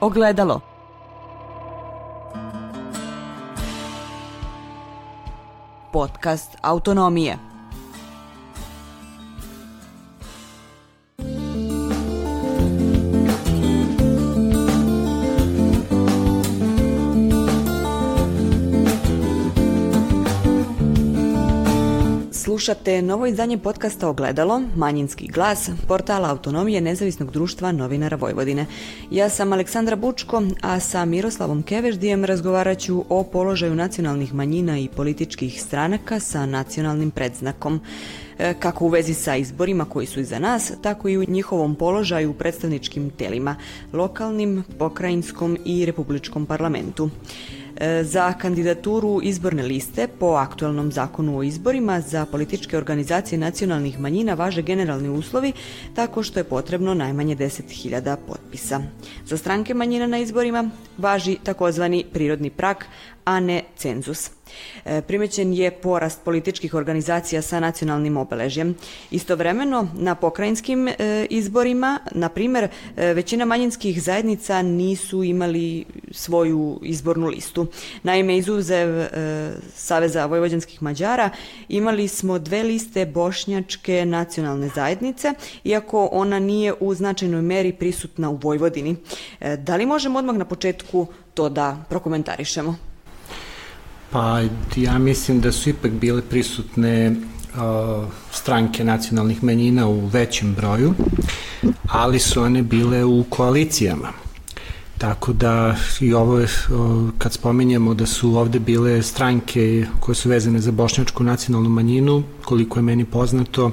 Ogledalo. 0.00 0.60
Podcast 5.92 6.56
Autonomije. 6.62 7.47
Slušate 22.68 23.02
novo 23.02 23.26
izdanje 23.26 23.58
podcasta 23.58 24.08
Ogledalo, 24.08 24.62
Manjinski 24.76 25.26
glas, 25.26 25.70
portala 25.86 26.30
Autonomije 26.30 26.80
nezavisnog 26.80 27.30
društva 27.30 27.72
novinara 27.72 28.16
Vojvodine. 28.16 28.66
Ja 29.10 29.28
sam 29.28 29.52
Aleksandra 29.52 29.96
Bučko, 29.96 30.42
a 30.62 30.80
sa 30.80 31.04
Miroslavom 31.04 31.62
Keveždijem 31.62 32.24
razgovarat 32.24 32.78
ću 32.78 33.04
o 33.08 33.22
položaju 33.22 33.74
nacionalnih 33.74 34.34
manjina 34.34 34.78
i 34.78 34.88
političkih 34.88 35.62
stranaka 35.62 36.20
sa 36.20 36.46
nacionalnim 36.46 37.10
predznakom 37.10 37.80
e, 38.38 38.54
kako 38.60 38.84
u 38.84 38.88
vezi 38.88 39.14
sa 39.14 39.36
izborima 39.36 39.84
koji 39.84 40.06
su 40.06 40.20
iza 40.20 40.38
nas, 40.38 40.72
tako 40.82 41.08
i 41.08 41.18
u 41.18 41.24
njihovom 41.28 41.74
položaju 41.74 42.30
u 42.30 42.34
predstavničkim 42.34 43.10
telima, 43.10 43.56
lokalnim, 43.92 44.64
pokrajinskom 44.78 45.58
i 45.64 45.86
republičkom 45.86 46.46
parlamentu. 46.46 47.10
E, 47.80 48.04
za 48.04 48.32
kandidaturu 48.32 49.20
izborne 49.22 49.62
liste 49.62 50.08
po 50.08 50.26
aktualnom 50.26 50.92
zakonu 50.92 51.38
o 51.38 51.42
izborima 51.42 52.00
za 52.00 52.26
političke 52.26 52.76
organizacije 52.76 53.38
nacionalnih 53.38 54.00
manjina 54.00 54.34
važe 54.34 54.62
generalni 54.62 55.08
uslovi 55.08 55.52
tako 55.94 56.22
što 56.22 56.40
je 56.40 56.44
potrebno 56.44 56.94
najmanje 56.94 57.36
10.000 57.36 58.16
potpisa. 58.28 58.80
Za 59.26 59.36
stranke 59.36 59.74
manjina 59.74 60.06
na 60.06 60.18
izborima 60.18 60.70
važi 60.98 61.36
takozvani 61.42 62.04
prirodni 62.12 62.50
prak, 62.50 62.86
a 63.28 63.40
ne 63.40 63.62
cenzus. 63.76 64.30
E, 64.84 65.02
primećen 65.02 65.52
je 65.52 65.70
porast 65.70 66.20
političkih 66.24 66.74
organizacija 66.74 67.42
sa 67.42 67.60
nacionalnim 67.60 68.16
obeležjem. 68.16 68.74
Istovremeno, 69.10 69.88
na 69.94 70.14
pokrajinskim 70.14 70.88
e, 70.88 70.94
izborima, 71.30 71.98
na 72.12 72.28
primer, 72.28 72.68
e, 72.96 73.14
većina 73.14 73.44
manjinskih 73.44 74.02
zajednica 74.02 74.62
nisu 74.62 75.22
imali 75.22 75.84
svoju 76.10 76.80
izbornu 76.82 77.26
listu. 77.26 77.66
Naime, 78.02 78.36
izuzev 78.36 78.88
Saveza 79.74 80.26
vojvođanskih 80.26 80.82
Mađara, 80.82 81.30
imali 81.68 82.08
smo 82.08 82.38
dve 82.38 82.62
liste 82.62 83.06
bošnjačke 83.06 84.06
nacionalne 84.06 84.70
zajednice, 84.74 85.34
iako 85.64 86.08
ona 86.12 86.38
nije 86.38 86.74
u 86.80 86.94
značajnoj 86.94 87.42
meri 87.42 87.72
prisutna 87.72 88.30
u 88.30 88.36
Vojvodini. 88.36 88.96
Da 89.58 89.76
li 89.76 89.86
možemo 89.86 90.18
odmah 90.18 90.36
na 90.36 90.44
početku 90.44 91.06
to 91.34 91.48
da 91.48 91.84
prokomentarišemo? 91.88 92.87
Pa 94.10 94.42
ja 94.76 94.98
mislim 94.98 95.40
da 95.40 95.52
su 95.52 95.70
ipak 95.70 95.92
bile 95.92 96.22
prisutne 96.22 97.10
uh, 97.10 98.08
stranke 98.32 98.84
nacionalnih 98.84 99.44
manjina 99.44 99.88
u 99.88 100.06
većem 100.06 100.54
broju, 100.54 100.94
ali 101.88 102.18
su 102.18 102.42
one 102.42 102.62
bile 102.62 103.04
u 103.04 103.24
koalicijama. 103.28 104.12
Tako 104.98 105.32
da 105.32 105.76
i 106.00 106.14
ovo 106.14 106.38
je, 106.38 106.48
kad 107.18 107.32
spominjemo 107.32 107.94
da 107.94 108.06
su 108.06 108.36
ovde 108.36 108.58
bile 108.58 109.02
stranke 109.02 109.86
koje 110.00 110.14
su 110.14 110.28
vezane 110.28 110.60
za 110.60 110.72
bošnjačku 110.72 111.24
nacionalnu 111.24 111.68
manjinu, 111.70 112.22
koliko 112.44 112.78
je 112.78 112.82
meni 112.82 113.04
poznato, 113.04 113.70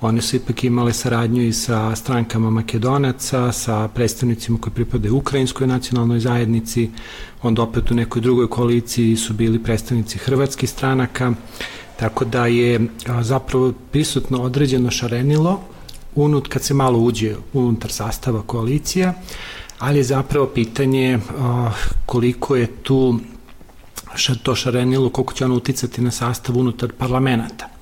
one 0.00 0.22
su 0.22 0.36
ipak 0.36 0.64
imale 0.64 0.92
saradnju 0.92 1.42
i 1.42 1.52
sa 1.52 1.96
strankama 1.96 2.50
Makedonaca, 2.50 3.52
sa 3.52 3.88
predstavnicima 3.88 4.58
koji 4.60 4.72
pripadaju 4.74 5.16
Ukrajinskoj 5.16 5.66
nacionalnoj 5.66 6.20
zajednici, 6.20 6.90
onda 7.42 7.62
opet 7.62 7.90
u 7.90 7.94
nekoj 7.94 8.22
drugoj 8.22 8.50
koaliciji 8.50 9.16
su 9.16 9.34
bili 9.34 9.62
predstavnici 9.62 10.18
hrvatskih 10.18 10.70
stranaka, 10.70 11.32
tako 11.96 12.24
da 12.24 12.46
je 12.46 12.88
zapravo 13.20 13.72
prisutno 13.92 14.42
određeno 14.42 14.90
šarenilo 14.90 15.60
unut 16.14 16.48
kad 16.48 16.62
se 16.62 16.74
malo 16.74 16.98
uđe 16.98 17.34
unutar 17.52 17.92
sastava 17.92 18.42
koalicija, 18.42 19.14
ali 19.78 19.98
je 19.98 20.04
zapravo 20.04 20.46
pitanje 20.46 21.18
koliko 22.06 22.56
je 22.56 22.66
tu 22.66 23.18
to 24.42 24.54
šarenilo, 24.54 25.10
koliko 25.10 25.34
će 25.34 25.44
ono 25.44 25.54
uticati 25.54 26.00
na 26.00 26.10
sastav 26.10 26.58
unutar 26.58 26.92
parlamenta 26.92 27.75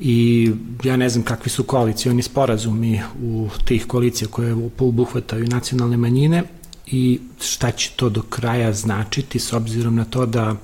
i 0.00 0.50
ja 0.84 0.96
ne 0.96 1.08
znam 1.08 1.24
kakvi 1.24 1.50
su 1.50 1.64
koalicioni 1.64 2.22
sporazumi 2.22 3.00
u 3.22 3.48
tih 3.64 3.86
koalicija 3.86 4.28
koje 4.28 4.56
obuhvataju 4.78 5.46
nacionalne 5.46 5.96
manjine 5.96 6.42
i 6.86 7.20
šta 7.40 7.70
će 7.70 7.90
to 7.96 8.08
do 8.08 8.22
kraja 8.22 8.72
značiti 8.72 9.38
s 9.38 9.52
obzirom 9.52 9.96
na 9.96 10.04
to 10.04 10.26
da 10.26 10.56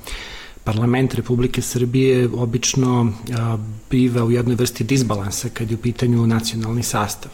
parlament 0.65 1.15
Republike 1.15 1.63
Srbije 1.63 2.29
obično 2.35 3.13
a, 3.39 3.59
biva 3.91 4.25
u 4.25 4.31
jednoj 4.31 4.57
vrsti 4.57 4.85
disbalansa 4.85 5.49
kad 5.49 5.71
je 5.71 5.77
u 5.77 5.81
pitanju 5.81 6.27
nacionalni 6.27 6.83
sastav. 6.83 7.33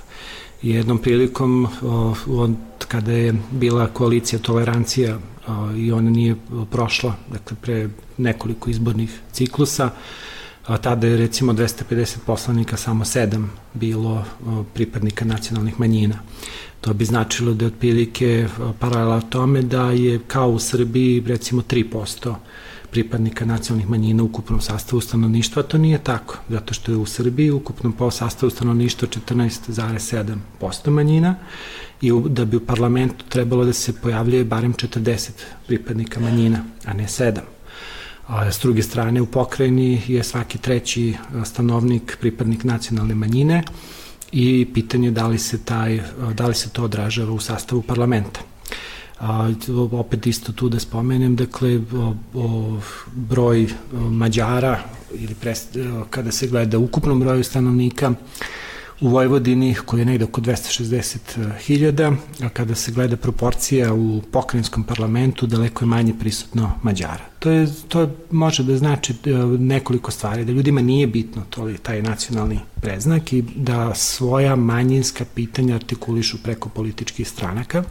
Jednom 0.63 0.99
prilikom 0.99 1.69
o, 1.83 2.15
od, 2.29 2.55
kada 2.89 3.13
je 3.13 3.35
bila 3.51 3.87
koalicija 3.87 4.39
tolerancija 4.39 5.19
o, 5.47 5.73
i 5.77 5.93
ona 5.93 6.11
nije 6.11 6.37
prošla, 6.71 7.15
dakle 7.33 7.57
pre 7.61 7.89
nekoliko 8.19 8.71
izbornih 8.71 9.21
ciklusa, 9.33 9.91
tada 10.81 11.07
je 11.07 11.17
recimo 11.17 11.53
250 11.53 12.17
poslanika 12.27 12.77
samo 12.77 13.05
7 13.05 13.47
bilo 13.75 14.25
pripadnika 14.75 15.25
nacionalnih 15.25 15.81
manjina. 15.81 16.19
To 16.81 16.95
bi 16.95 17.05
značilo 17.05 17.55
da 17.55 17.65
je 17.65 17.67
otprilike 17.67 18.47
paralela 18.79 19.21
tome 19.21 19.63
da 19.63 19.91
je 19.91 20.21
kao 20.27 20.51
u 20.51 20.59
Srbiji 20.59 21.23
recimo 21.27 21.63
3% 21.63 22.35
pripadnika 22.91 23.45
nacionalnih 23.45 23.91
manjina 23.91 24.23
u 24.23 24.27
ukupnom 24.27 24.61
sastavu 24.61 25.01
stanovništva, 25.01 25.63
to 25.63 25.79
nije 25.79 25.99
tako, 25.99 26.37
zato 26.49 26.75
što 26.75 26.93
je 26.93 26.97
u 26.99 27.07
Srbiji 27.07 27.51
ukupnom 27.51 27.93
po 27.93 28.11
sastavu 28.11 28.51
stanovništva 28.51 29.09
14,7% 29.09 30.91
manjina 30.91 31.35
i 32.01 32.13
da 32.29 32.45
bi 32.45 32.57
u 32.57 32.67
parlamentu 32.67 33.25
trebalo 33.29 33.65
da 33.65 33.73
se 33.73 33.93
pojavljuje 33.93 34.45
barem 34.45 34.75
40 34.75 35.31
pripadnika 35.67 36.21
manjina, 36.21 36.65
a 36.85 36.93
ne 36.93 37.05
7. 37.05 37.41
A 38.31 38.53
s 38.53 38.61
druge 38.61 38.83
strane, 38.83 39.21
u 39.21 39.27
pokrajini 39.27 40.03
je 40.07 40.25
svaki 40.25 40.59
treći 40.59 41.15
stanovnik 41.45 42.17
pripadnik 42.21 42.65
nacionalne 42.65 43.15
manjine 43.15 43.63
i 44.33 44.69
pitanje 44.75 45.11
da 45.11 45.27
li 45.27 45.39
se, 45.39 45.59
taj, 45.65 46.01
da 46.35 46.47
li 46.47 46.55
se 46.55 46.71
to 46.71 46.85
odražava 46.85 47.33
u 47.33 47.41
sastavu 47.41 47.83
parlamenta. 47.83 48.41
A, 49.21 49.51
opet 49.93 50.27
isto 50.27 50.53
tu 50.53 50.69
da 50.69 50.79
spomenem, 50.79 51.37
dakle, 51.37 51.81
o, 51.95 52.15
o, 52.35 52.79
broj 53.13 53.67
Mađara 53.93 54.79
ili 55.15 55.35
pres, 55.35 55.67
kada 56.11 56.33
se 56.33 56.47
gleda 56.47 56.79
ukupnom 56.79 57.21
broju 57.21 57.45
stanovnika, 57.45 58.13
u 59.01 59.09
Vojvodini 59.09 59.75
koji 59.75 60.01
je 60.01 60.05
negde 60.05 60.25
oko 60.25 60.41
260.000, 60.41 62.17
a 62.43 62.49
kada 62.49 62.75
se 62.75 62.93
gleda 62.93 63.17
proporcija 63.17 63.95
u 63.95 64.23
pokrajinskom 64.33 64.85
parlamentu 64.85 65.47
daleko 65.47 65.85
je 65.85 65.89
manje 65.89 66.15
prisutno 66.21 66.73
Mađara. 66.83 67.25
To, 67.39 67.51
je, 67.51 67.69
to 67.89 68.11
može 68.31 68.63
da 68.63 68.77
znači 68.77 69.13
e, 69.13 69.31
nekoliko 69.59 70.11
stvari, 70.11 70.45
da 70.45 70.53
ljudima 70.53 70.81
nije 70.81 71.07
bitno 71.07 71.43
to 71.51 71.65
li 71.65 71.79
taj 71.79 72.03
nacionalni 72.03 72.59
preznak 72.81 73.33
i 73.33 73.45
da 73.57 73.95
svoja 73.95 74.57
manjinska 74.57 75.25
pitanja 75.35 75.75
artikulišu 75.75 76.39
preko 76.43 76.69
političkih 76.69 77.29
stranaka, 77.29 77.85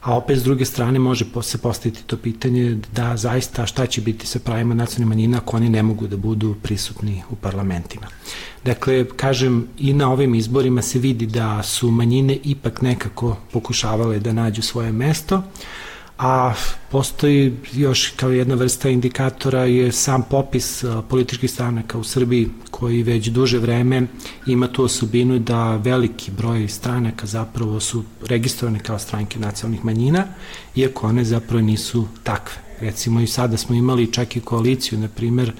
a 0.00 0.16
opet 0.16 0.38
s 0.38 0.42
druge 0.42 0.64
strane 0.64 0.98
može 0.98 1.24
se 1.42 1.58
postaviti 1.58 2.02
to 2.02 2.16
pitanje 2.16 2.78
da 2.92 3.16
zaista 3.16 3.66
šta 3.66 3.86
će 3.86 4.00
biti 4.00 4.26
sa 4.26 4.38
pravima 4.38 4.74
nacionalnih 4.74 5.08
manjina 5.08 5.38
ako 5.38 5.56
oni 5.56 5.68
ne 5.68 5.82
mogu 5.82 6.06
da 6.06 6.16
budu 6.16 6.54
prisutni 6.62 7.22
u 7.30 7.36
parlamentima. 7.36 8.06
Dakle, 8.64 9.04
kažem, 9.16 9.68
i 9.78 9.92
na 9.92 10.12
ovim 10.12 10.34
izborima 10.34 10.82
se 10.82 10.98
vidi 10.98 11.26
da 11.26 11.62
su 11.62 11.90
manjine 11.90 12.38
ipak 12.44 12.82
nekako 12.82 13.36
pokušavale 13.52 14.18
da 14.18 14.32
nađu 14.32 14.62
svoje 14.62 14.92
mesto, 14.92 15.42
a 16.18 16.52
postoji 16.90 17.56
još 17.72 18.08
kao 18.16 18.30
jedna 18.30 18.54
vrsta 18.54 18.88
indikatora 18.88 19.64
je 19.64 19.92
sam 19.92 20.22
popis 20.22 20.84
političkih 21.08 21.50
stranaka 21.50 21.98
u 21.98 22.04
Srbiji 22.04 22.48
koji 22.70 23.02
već 23.02 23.26
duže 23.26 23.58
vreme 23.58 24.06
ima 24.46 24.68
tu 24.68 24.84
osobinu 24.84 25.38
da 25.38 25.76
veliki 25.76 26.30
broj 26.30 26.68
stranaka 26.68 27.26
zapravo 27.26 27.80
su 27.80 28.04
registrovane 28.26 28.78
kao 28.78 28.98
stranke 28.98 29.38
nacionalnih 29.38 29.84
manjina, 29.84 30.24
iako 30.76 31.06
one 31.06 31.24
zapravo 31.24 31.62
nisu 31.62 32.08
takve. 32.22 32.56
Recimo 32.80 33.20
i 33.20 33.26
sada 33.26 33.56
smo 33.56 33.74
imali 33.74 34.12
čak 34.12 34.36
i 34.36 34.40
koaliciju, 34.40 34.98
na 34.98 35.08
primer, 35.08 35.52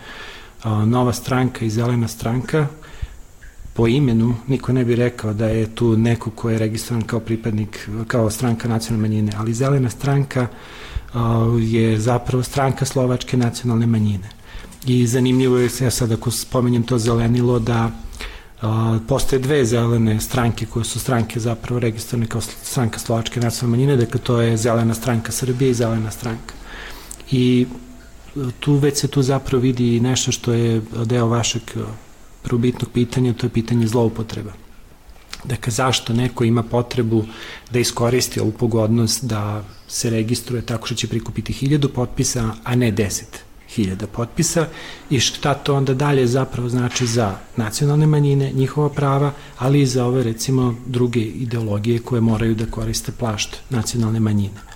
Nova 0.65 1.13
stranka 1.13 1.65
i 1.65 1.71
Zelena 1.71 2.09
stranka, 2.09 2.67
po 3.79 3.87
imenu 3.87 4.35
niko 4.47 4.73
ne 4.73 4.85
bi 4.85 4.97
rekao 4.97 5.33
da 5.33 5.47
je 5.47 5.75
tu 5.75 5.97
neko 5.97 6.31
ko 6.31 6.51
je 6.51 6.59
registrovan 6.59 7.03
kao 7.03 7.21
pripadnik, 7.21 7.89
kao 8.07 8.31
stranka 8.31 8.69
nacionalne 8.69 9.09
manjine, 9.09 9.33
ali 9.37 9.55
zelena 9.55 9.91
stranka 9.91 10.47
je 11.61 12.01
zapravo 12.01 12.43
stranka 12.43 12.85
slovačke 12.85 13.37
nacionalne 13.37 13.87
manjine. 13.87 14.31
I 14.87 15.07
zanimljivo 15.07 15.59
je, 15.59 15.71
ja 15.81 15.91
sad 15.91 16.13
ako 16.13 16.31
spomenjem 16.31 16.83
to 16.83 16.99
zelenilo, 16.99 17.59
da 17.59 17.91
postoje 19.09 19.39
dve 19.39 19.65
zelene 19.65 20.21
stranke 20.21 20.67
koje 20.67 20.85
su 20.85 20.99
stranke 21.01 21.41
zapravo 21.41 21.81
registrovane 21.81 22.27
kao 22.27 22.41
stranka 22.41 22.99
Slovačke 22.99 23.41
nacionalne 23.41 23.77
manjine, 23.77 23.97
dakle 23.97 24.21
to 24.21 24.41
je 24.41 24.57
Zelena 24.57 24.95
stranka 24.95 25.33
Srbije 25.33 25.71
i 25.71 25.75
Zelena 25.75 26.11
stranka. 26.11 26.55
I 27.31 27.67
tu 28.61 28.75
već 28.75 28.99
se 28.99 29.09
tu 29.09 29.23
zapravo 29.23 29.63
vidi 29.63 30.01
nešto 30.01 30.33
što 30.33 30.53
je 30.53 30.83
deo 31.05 31.27
vašeg 31.27 31.63
prvobitnog 32.49 32.91
pitanja, 32.93 33.33
to 33.33 33.47
je 33.47 33.51
pitanje 33.51 33.87
zloupotreba. 33.87 34.53
Dakle, 35.45 35.73
zašto 35.73 36.13
neko 36.13 36.45
ima 36.45 36.63
potrebu 36.63 37.25
da 37.71 37.79
iskoristi 37.79 38.41
ovu 38.41 38.53
pogodnost 38.53 39.25
da 39.25 39.65
se 39.89 40.11
registruje 40.11 40.63
tako 40.63 40.87
što 40.87 40.95
će 40.95 41.09
prikupiti 41.09 41.53
hiljadu 41.53 41.89
potpisa, 41.89 42.51
a 42.65 42.75
ne 42.75 42.91
deset 42.91 43.45
hiljada 43.69 44.07
potpisa 44.07 44.67
i 45.11 45.21
šta 45.21 45.55
to 45.55 45.75
onda 45.75 45.95
dalje 45.95 46.27
zapravo 46.27 46.69
znači 46.69 47.07
za 47.07 47.37
nacionalne 47.57 48.07
manjine, 48.07 48.53
njihova 48.53 48.89
prava, 48.89 49.33
ali 49.59 49.83
i 49.83 49.87
za 49.87 50.07
ove 50.07 50.23
recimo 50.23 50.75
druge 50.87 51.21
ideologije 51.21 51.99
koje 51.99 52.21
moraju 52.21 52.55
da 52.55 52.67
koriste 52.67 53.13
plašt 53.13 53.57
nacionalne 53.71 54.21
manjine. 54.21 54.68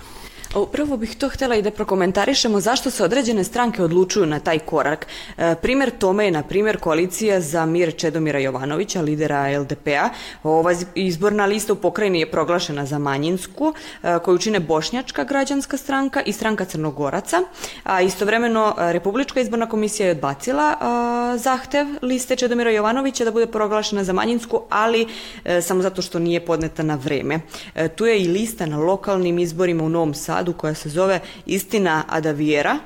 Upravo 0.55 0.97
bih 0.97 1.15
to 1.15 1.29
htela 1.29 1.55
i 1.55 1.61
da 1.61 1.71
prokomentarišemo 1.71 2.59
zašto 2.59 2.91
se 2.91 3.03
određene 3.03 3.43
stranke 3.43 3.83
odlučuju 3.83 4.25
na 4.25 4.39
taj 4.39 4.59
korak. 4.59 5.07
E, 5.37 5.55
primer 5.61 5.89
tome 5.89 6.25
je, 6.25 6.31
na 6.31 6.43
primjer, 6.43 6.77
koalicija 6.77 7.41
za 7.41 7.65
mir 7.65 7.95
Čedomira 7.97 8.39
Jovanovića, 8.39 9.01
lidera 9.01 9.59
LDP-a. 9.59 10.09
Ova 10.43 10.73
izborna 10.95 11.45
lista 11.45 11.73
u 11.73 11.75
pokrajini 11.75 12.19
je 12.19 12.31
proglašena 12.31 12.85
za 12.85 12.99
manjinsku, 12.99 13.73
e, 14.03 14.19
koju 14.19 14.37
čine 14.37 14.59
Bošnjačka 14.59 15.23
građanska 15.23 15.77
stranka 15.77 16.21
i 16.21 16.33
stranka 16.33 16.65
Crnogoraca. 16.65 17.37
A 17.83 18.01
istovremeno 18.01 18.75
Republička 18.77 19.39
izborna 19.39 19.69
komisija 19.69 20.05
je 20.05 20.11
odbacila 20.11 20.75
a, 20.79 21.37
zahtev 21.37 21.87
liste 22.01 22.35
Čedomira 22.35 22.71
Jovanovića 22.71 23.25
da 23.25 23.31
bude 23.31 23.47
proglašena 23.47 24.03
za 24.03 24.13
manjinsku, 24.13 24.61
ali 24.69 25.07
e, 25.45 25.61
samo 25.61 25.81
zato 25.81 26.01
što 26.01 26.19
nije 26.19 26.45
podneta 26.45 26.83
na 26.83 26.95
vreme. 26.95 27.39
E, 27.75 27.87
tu 27.87 28.05
je 28.05 28.21
i 28.21 28.27
lista 28.27 28.65
na 28.65 28.77
lokalnim 28.77 29.39
izborima 29.39 29.83
u 29.83 29.89
Novom 29.89 30.13
Sadu 30.13 30.42
Sadu 30.43 30.53
koja 30.53 30.73
se 30.73 30.89
zove 30.89 31.19
Istina 31.45 32.03
Adaviera, 32.07 32.79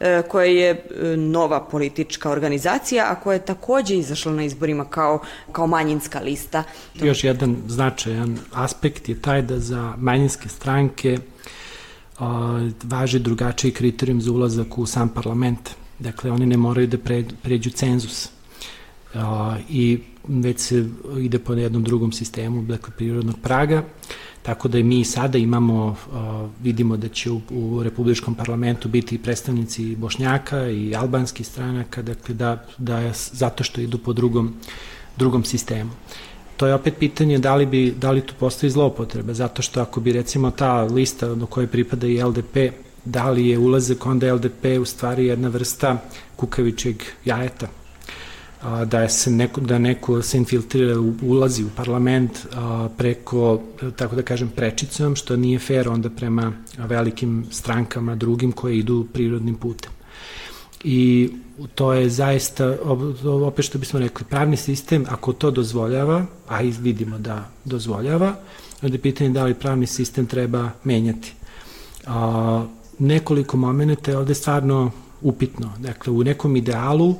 e, 0.00 0.22
koja 0.28 0.44
je 0.44 0.70
e, 0.70 1.16
nova 1.16 1.60
politička 1.60 2.30
organizacija, 2.30 3.06
a 3.08 3.14
koja 3.14 3.34
je 3.34 3.46
takođe 3.46 3.96
izašla 3.96 4.32
na 4.32 4.44
izborima 4.44 4.84
kao, 4.84 5.22
kao 5.52 5.66
manjinska 5.66 6.20
lista. 6.20 6.64
Još 6.94 7.24
jedan 7.24 7.56
značajan 7.66 8.38
aspekt 8.52 9.08
je 9.08 9.22
taj 9.22 9.42
da 9.42 9.58
za 9.58 9.94
manjinske 9.98 10.48
stranke 10.48 11.18
a, 12.18 12.68
važi 12.82 13.18
drugačiji 13.18 13.72
kriterijum 13.72 14.20
za 14.20 14.32
ulazak 14.32 14.78
u 14.78 14.86
sam 14.86 15.08
parlament. 15.08 15.70
Dakle, 15.98 16.30
oni 16.30 16.46
ne 16.46 16.56
moraju 16.56 16.86
da 16.86 16.98
pre, 16.98 17.24
pređu 17.42 17.70
cenzus. 17.70 18.28
I 19.68 19.98
već 20.28 20.60
se 20.60 20.84
ide 21.18 21.38
po 21.38 21.52
jednom 21.52 21.82
drugom 21.82 22.12
sistemu, 22.12 22.62
dakle, 22.62 22.92
prirodnog 22.96 23.36
praga. 23.42 23.82
Tako 24.42 24.68
da 24.68 24.78
mi 24.78 25.04
sada 25.04 25.38
imamo, 25.38 25.96
vidimo 26.62 26.96
da 26.96 27.08
će 27.08 27.30
u, 27.30 27.40
u 27.50 27.82
Republičkom 27.82 28.34
parlamentu 28.34 28.88
biti 28.88 29.18
predstavnici 29.18 29.96
Bošnjaka 29.96 30.66
i 30.68 30.94
albanskih 30.94 31.46
stranaka, 31.46 32.02
dakle 32.02 32.34
da, 32.34 32.64
da 32.78 33.12
zato 33.32 33.64
što 33.64 33.80
idu 33.80 33.98
po 33.98 34.12
drugom, 34.12 34.54
drugom 35.16 35.44
sistemu. 35.44 35.90
To 36.56 36.66
je 36.66 36.74
opet 36.74 36.94
pitanje 36.98 37.38
da 37.38 37.54
li, 37.54 37.66
bi, 37.66 37.94
da 37.98 38.10
li 38.10 38.20
tu 38.20 38.34
postoji 38.38 38.70
zloupotreba, 38.70 39.34
zato 39.34 39.62
što 39.62 39.80
ako 39.80 40.00
bi 40.00 40.12
recimo 40.12 40.50
ta 40.50 40.82
lista 40.82 41.34
do 41.34 41.46
koje 41.46 41.66
pripada 41.66 42.06
i 42.06 42.22
LDP, 42.22 42.56
da 43.04 43.30
li 43.30 43.48
je 43.48 43.58
ulazak 43.58 44.06
onda 44.06 44.34
LDP 44.34 44.64
u 44.80 44.84
stvari 44.84 45.26
jedna 45.26 45.48
vrsta 45.48 45.96
kukavičeg 46.36 47.02
jajeta, 47.24 47.68
da 48.62 49.08
se 49.08 49.30
neko, 49.30 49.60
da 49.60 49.78
neko 49.78 50.22
se 50.22 50.38
infiltrira, 50.38 50.94
ulazi 51.22 51.64
u 51.64 51.68
parlament 51.76 52.46
a, 52.54 52.88
preko, 52.98 53.60
tako 53.96 54.16
da 54.16 54.22
kažem, 54.22 54.48
prečicom, 54.48 55.16
što 55.16 55.36
nije 55.36 55.58
fair 55.58 55.88
onda 55.88 56.10
prema 56.10 56.52
velikim 56.78 57.46
strankama 57.50 58.14
drugim 58.14 58.52
koje 58.52 58.78
idu 58.78 59.06
prirodnim 59.12 59.54
putem. 59.54 59.90
I 60.84 61.30
to 61.74 61.92
je 61.92 62.10
zaista, 62.10 62.76
opet 63.24 63.64
što 63.64 63.78
bismo 63.78 64.00
rekli, 64.00 64.26
pravni 64.30 64.56
sistem, 64.56 65.04
ako 65.08 65.32
to 65.32 65.50
dozvoljava, 65.50 66.26
a 66.48 66.60
vidimo 66.60 67.18
da 67.18 67.50
dozvoljava, 67.64 68.34
onda 68.82 68.94
je 68.94 69.02
pitanje 69.02 69.30
da 69.30 69.44
li 69.44 69.54
pravni 69.54 69.86
sistem 69.86 70.26
treba 70.26 70.70
menjati. 70.84 71.32
A, 72.06 72.66
nekoliko 72.98 73.56
momenta 73.56 74.10
je 74.10 74.18
ovde 74.18 74.34
stvarno 74.34 74.90
upitno. 75.22 75.72
Dakle, 75.78 76.12
u 76.12 76.24
nekom 76.24 76.56
idealu 76.56 77.16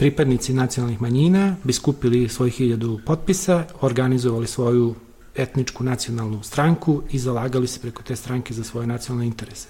pripadnici 0.00 0.54
nacionalnih 0.54 1.02
manjina 1.02 1.56
bi 1.64 1.72
skupili 1.72 2.28
svojih 2.28 2.54
hiljadu 2.54 3.00
potpisa, 3.06 3.64
organizovali 3.80 4.46
svoju 4.46 4.94
etničku 5.36 5.84
nacionalnu 5.84 6.42
stranku 6.42 7.02
i 7.10 7.18
zalagali 7.18 7.66
se 7.66 7.80
preko 7.80 8.02
te 8.02 8.16
stranke 8.16 8.54
za 8.54 8.64
svoje 8.64 8.86
nacionalne 8.86 9.26
interese. 9.26 9.68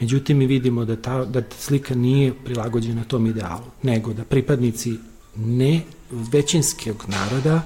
Međutim, 0.00 0.38
mi 0.38 0.46
vidimo 0.46 0.84
da 0.84 0.96
ta, 0.96 1.24
da 1.24 1.42
slika 1.58 1.94
nije 1.94 2.32
prilagođena 2.44 3.04
tom 3.04 3.26
idealu, 3.26 3.70
nego 3.82 4.12
da 4.12 4.24
pripadnici 4.24 4.96
ne 5.36 5.80
većinskog 6.10 7.04
naroda 7.06 7.62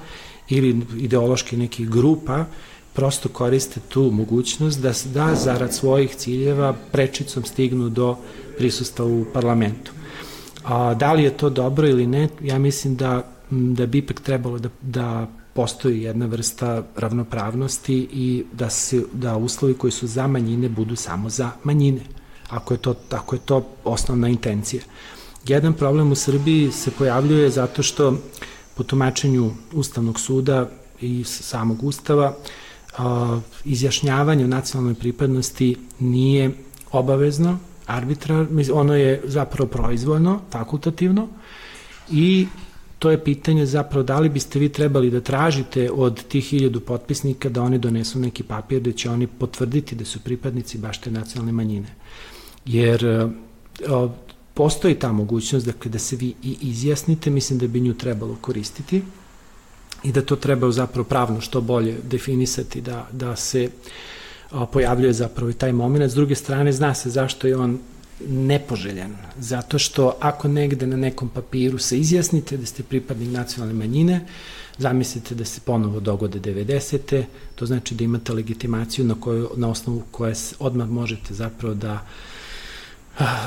ili 0.49 0.81
ideološki 0.97 1.57
nekih 1.57 1.89
grupa 1.89 2.45
prosto 2.93 3.29
koriste 3.29 3.79
tu 3.89 4.11
mogućnost 4.11 4.81
da, 4.81 4.93
da 5.13 5.35
zarad 5.35 5.73
svojih 5.73 6.15
ciljeva 6.15 6.73
prečicom 6.91 7.43
stignu 7.43 7.89
do 7.89 8.17
prisustva 8.57 9.05
u 9.05 9.25
parlamentu. 9.33 9.91
A, 10.63 10.93
da 10.93 11.13
li 11.13 11.23
je 11.23 11.37
to 11.37 11.49
dobro 11.49 11.87
ili 11.87 12.07
ne, 12.07 12.29
ja 12.41 12.59
mislim 12.59 12.95
da, 12.95 13.23
da 13.49 13.85
bi 13.85 13.97
ipak 13.97 14.21
trebalo 14.21 14.59
da, 14.59 14.69
da 14.81 15.27
postoji 15.53 16.01
jedna 16.01 16.25
vrsta 16.25 16.83
ravnopravnosti 16.95 18.07
i 18.11 18.43
da 18.53 18.69
se 18.69 19.03
da 19.13 19.37
uslovi 19.37 19.73
koji 19.73 19.91
su 19.91 20.07
za 20.07 20.27
manjine 20.27 20.69
budu 20.69 20.95
samo 20.95 21.29
za 21.29 21.51
manjine. 21.63 22.01
Ako 22.49 22.73
je 22.73 22.77
to 22.77 22.95
ako 23.11 23.35
je 23.35 23.39
to 23.45 23.65
osnovna 23.83 24.29
intencija. 24.29 24.83
Jedan 25.47 25.73
problem 25.73 26.11
u 26.11 26.15
Srbiji 26.15 26.71
se 26.71 26.91
pojavljuje 26.91 27.49
zato 27.49 27.83
što 27.83 28.17
po 28.75 28.83
tumačenju 28.83 29.51
Ustavnog 29.73 30.19
suda 30.19 30.69
i 31.01 31.23
samog 31.23 31.83
Ustava 31.83 32.33
izjašnjavanje 33.65 34.43
o 34.43 34.47
nacionalnoj 34.47 34.93
pripadnosti 34.93 35.75
nije 35.99 36.51
obavezno, 36.91 37.57
arbitrar, 37.85 38.47
ono 38.73 38.95
je 38.95 39.21
zapravo 39.23 39.69
proizvoljno, 39.69 40.41
fakultativno 40.51 41.27
i 42.11 42.47
to 42.99 43.11
je 43.11 43.23
pitanje 43.23 43.65
zapravo 43.65 44.03
da 44.03 44.19
li 44.19 44.29
biste 44.29 44.59
vi 44.59 44.69
trebali 44.69 45.09
da 45.11 45.21
tražite 45.21 45.91
od 45.91 46.23
tih 46.23 46.45
hiljadu 46.45 46.79
potpisnika 46.79 47.49
da 47.49 47.63
oni 47.63 47.77
donesu 47.77 48.19
neki 48.19 48.43
papir 48.43 48.81
da 48.81 48.91
će 48.91 49.09
oni 49.09 49.27
potvrditi 49.27 49.95
da 49.95 50.05
su 50.05 50.19
pripadnici 50.19 50.77
baš 50.77 51.01
te 51.01 51.11
nacionalne 51.11 51.51
manjine. 51.51 51.87
Jer 52.65 53.05
o, 53.89 54.09
postoji 54.53 54.95
ta 54.95 55.11
mogućnost 55.11 55.65
dakle, 55.65 55.91
da 55.91 55.99
se 55.99 56.15
vi 56.15 56.33
i 56.43 56.57
izjasnite, 56.61 57.29
mislim 57.29 57.59
da 57.59 57.67
bi 57.67 57.79
nju 57.79 57.93
trebalo 57.93 58.37
koristiti 58.41 59.01
i 60.03 60.11
da 60.11 60.21
to 60.21 60.35
treba 60.35 60.71
zapravo 60.71 61.03
pravno 61.03 61.41
što 61.41 61.61
bolje 61.61 61.97
definisati 62.03 62.81
da, 62.81 63.07
da 63.11 63.35
se 63.35 63.63
uh, 63.63 63.91
pojavljuje 64.71 65.13
zapravo 65.13 65.49
i 65.49 65.53
taj 65.53 65.71
moment. 65.71 66.11
S 66.11 66.15
druge 66.15 66.35
strane, 66.35 66.71
zna 66.71 66.93
se 66.93 67.09
zašto 67.09 67.47
je 67.47 67.57
on 67.57 67.79
nepoželjan. 68.27 69.15
Zato 69.39 69.79
što 69.79 70.15
ako 70.19 70.47
negde 70.47 70.87
na 70.87 70.97
nekom 70.97 71.29
papiru 71.29 71.77
se 71.77 71.99
izjasnite 71.99 72.57
da 72.57 72.65
ste 72.65 72.83
pripadnik 72.83 73.29
nacionalne 73.29 73.73
manjine, 73.73 74.25
zamislite 74.77 75.35
da 75.35 75.45
se 75.45 75.61
ponovo 75.61 75.99
dogode 75.99 76.39
90. 76.39 77.23
To 77.55 77.65
znači 77.65 77.95
da 77.95 78.03
imate 78.03 78.33
legitimaciju 78.33 79.05
na, 79.05 79.15
koju, 79.19 79.49
na 79.55 79.69
osnovu 79.69 80.03
koje 80.11 80.35
odmah 80.59 80.89
možete 80.89 81.33
zapravo 81.33 81.73
da 81.73 82.05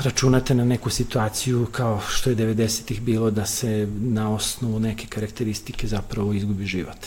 računate 0.03 0.55
na 0.55 0.65
neku 0.65 0.89
situaciju 0.89 1.67
kao 1.71 2.01
što 2.09 2.29
je 2.29 2.35
90-ih 2.35 3.01
bilo 3.01 3.31
da 3.31 3.45
se 3.45 3.87
na 4.01 4.33
osnovu 4.33 4.79
neke 4.79 5.07
karakteristike 5.07 5.87
zapravo 5.87 6.33
izgubi 6.33 6.65
život. 6.65 6.97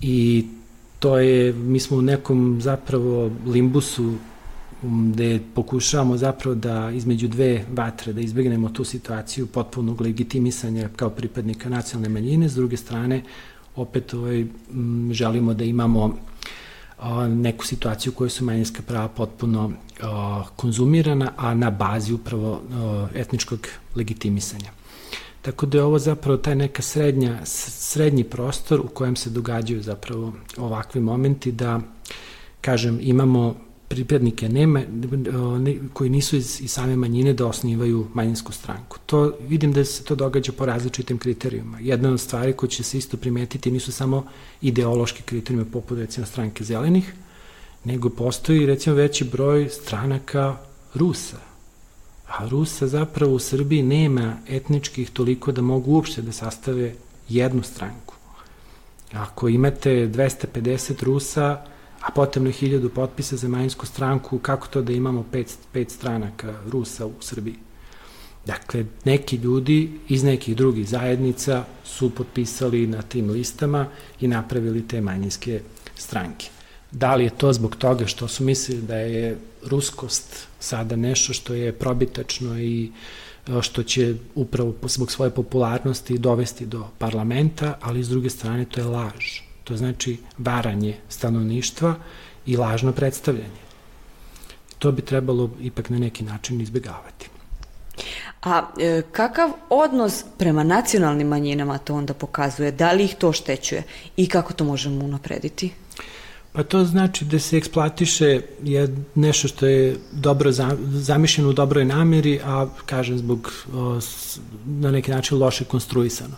I 0.00 0.46
to 0.98 1.18
je, 1.18 1.52
mi 1.52 1.80
smo 1.80 1.96
u 1.96 2.02
nekom 2.02 2.58
zapravo 2.60 3.30
limbusu 3.46 4.14
gde 4.82 5.40
pokušavamo 5.54 6.16
zapravo 6.16 6.54
da 6.54 6.90
između 6.90 7.28
dve 7.28 7.64
vatre, 7.72 8.12
da 8.12 8.20
izbegnemo 8.20 8.68
tu 8.68 8.84
situaciju 8.84 9.46
potpunog 9.46 10.00
legitimisanja 10.00 10.88
kao 10.96 11.10
pripadnika 11.10 11.68
nacionalne 11.68 12.08
manjine, 12.08 12.48
s 12.48 12.54
druge 12.54 12.76
strane 12.76 13.22
opet 13.76 14.14
ovaj, 14.14 14.46
želimo 15.10 15.54
da 15.54 15.64
imamo 15.64 16.14
a, 16.98 17.28
neku 17.28 17.66
situaciju 17.66 18.12
u 18.12 18.16
kojoj 18.16 18.30
su 18.30 18.44
manjinska 18.44 18.82
prava 18.82 19.08
potpuno 19.08 19.72
a, 20.02 20.44
konzumirana, 20.56 21.32
a 21.36 21.54
na 21.54 21.70
bazi 21.70 22.12
upravo 22.12 22.62
a, 22.72 23.08
etničkog 23.14 23.68
legitimisanja. 23.94 24.77
Tako 25.42 25.66
da 25.66 25.78
je 25.78 25.84
ovo 25.84 25.98
zapravo 25.98 26.36
taj 26.36 26.54
neka 26.54 26.82
srednja, 26.82 27.40
srednji 27.44 28.24
prostor 28.24 28.80
u 28.80 28.88
kojem 28.88 29.16
se 29.16 29.30
događaju 29.30 29.82
zapravo 29.82 30.32
ovakvi 30.56 31.00
momenti 31.00 31.52
da, 31.52 31.80
kažem, 32.60 32.98
imamo 33.02 33.54
pripadnike 33.88 34.48
nema, 34.48 34.82
ne, 35.58 35.78
koji 35.92 36.10
nisu 36.10 36.36
iz, 36.36 36.60
iz 36.60 36.70
same 36.70 36.96
manjine 36.96 37.32
da 37.32 37.46
osnivaju 37.46 38.06
manjinsku 38.14 38.52
stranku. 38.52 38.98
To, 39.06 39.32
vidim 39.48 39.72
da 39.72 39.84
se 39.84 40.04
to 40.04 40.14
događa 40.14 40.52
po 40.52 40.66
različitim 40.66 41.18
kriterijuma. 41.18 41.78
Jedna 41.80 42.10
od 42.10 42.20
stvari 42.20 42.52
koje 42.52 42.70
će 42.70 42.82
se 42.82 42.98
isto 42.98 43.16
primetiti 43.16 43.70
nisu 43.70 43.92
samo 43.92 44.24
ideološki 44.62 45.22
kriterijume 45.22 45.70
poput 45.72 45.98
recimo 45.98 46.26
stranke 46.26 46.64
zelenih, 46.64 47.14
nego 47.84 48.08
postoji 48.10 48.66
recimo 48.66 48.96
veći 48.96 49.24
broj 49.24 49.68
stranaka 49.68 50.56
Rusa. 50.94 51.47
A 52.28 52.48
Rusa 52.48 52.86
zapravo 52.86 53.34
u 53.34 53.38
Srbiji 53.38 53.82
nema 53.82 54.36
etničkih 54.48 55.10
toliko 55.10 55.52
da 55.52 55.62
mogu 55.62 55.92
uopšte 55.92 56.22
da 56.22 56.32
sastave 56.32 56.94
jednu 57.28 57.62
stranku. 57.62 58.14
Ako 59.12 59.48
imate 59.48 59.90
250 59.90 61.04
Rusa, 61.04 61.64
a 62.00 62.10
potrebno 62.14 62.48
je 62.48 62.52
hiljadu 62.52 62.88
potpisa 62.88 63.36
za 63.36 63.48
manjinsku 63.48 63.86
stranku, 63.86 64.38
kako 64.38 64.66
to 64.66 64.82
da 64.82 64.92
imamo 64.92 65.24
pet, 65.32 65.58
pet 65.72 65.90
stranaka 65.90 66.54
Rusa 66.70 67.06
u 67.06 67.12
Srbiji? 67.20 67.54
Dakle, 68.46 68.84
neki 69.04 69.36
ljudi 69.36 69.98
iz 70.08 70.24
nekih 70.24 70.56
drugih 70.56 70.88
zajednica 70.88 71.64
su 71.84 72.10
potpisali 72.14 72.86
na 72.86 73.02
tim 73.02 73.30
listama 73.30 73.86
i 74.20 74.28
napravili 74.28 74.88
te 74.88 75.00
manjinske 75.00 75.60
stranke. 75.94 76.48
Da 76.92 77.14
li 77.14 77.24
je 77.24 77.30
to 77.30 77.52
zbog 77.52 77.76
toga 77.76 78.06
što 78.06 78.28
su 78.28 78.44
mislili 78.44 78.82
da 78.82 78.96
je 78.96 79.38
ruskost 79.66 80.46
sada 80.60 80.96
nešto 80.96 81.32
što 81.32 81.54
je 81.54 81.72
probitačno 81.72 82.60
i 82.60 82.92
e, 83.48 83.62
što 83.62 83.82
će 83.82 84.14
upravo 84.34 84.74
zbog 84.82 85.12
svoje 85.12 85.30
popularnosti 85.30 86.18
dovesti 86.18 86.66
do 86.66 86.86
parlamenta, 86.98 87.78
ali 87.80 88.04
s 88.04 88.08
druge 88.08 88.30
strane 88.30 88.64
to 88.64 88.80
je 88.80 88.86
laž. 88.86 89.40
To 89.64 89.76
znači 89.76 90.16
varanje 90.38 90.96
stanovništva 91.08 91.94
i 92.46 92.56
lažno 92.56 92.92
predstavljanje. 92.92 93.68
To 94.78 94.92
bi 94.92 95.02
trebalo 95.02 95.50
ipak 95.60 95.90
na 95.90 95.98
neki 95.98 96.24
način 96.24 96.60
izbjegavati. 96.60 97.28
A 98.42 98.62
e, 98.80 99.02
kakav 99.12 99.50
odnos 99.70 100.24
prema 100.38 100.64
nacionalnim 100.64 101.28
manjinama 101.28 101.78
to 101.78 101.94
onda 101.94 102.14
pokazuje? 102.14 102.72
Da 102.72 102.92
li 102.92 103.04
ih 103.04 103.14
to 103.14 103.32
štećuje 103.32 103.82
i 104.16 104.28
kako 104.28 104.52
to 104.52 104.64
možemo 104.64 105.04
unaprediti? 105.04 105.70
Pa 106.58 106.64
to 106.64 106.84
znači 106.84 107.24
da 107.24 107.38
se 107.38 107.56
eksploatiše 107.56 108.40
je 108.62 108.96
nešto 109.14 109.48
što 109.48 109.66
je 109.66 109.96
dobro 110.12 110.50
zamišljeno 110.82 111.50
u 111.50 111.52
dobroj 111.52 111.84
nameri, 111.84 112.40
a 112.44 112.66
kažem 112.86 113.18
zbog 113.18 113.52
o, 113.74 114.00
na 114.66 114.90
neki 114.90 115.10
način 115.10 115.38
loše 115.38 115.64
konstruisano. 115.64 116.34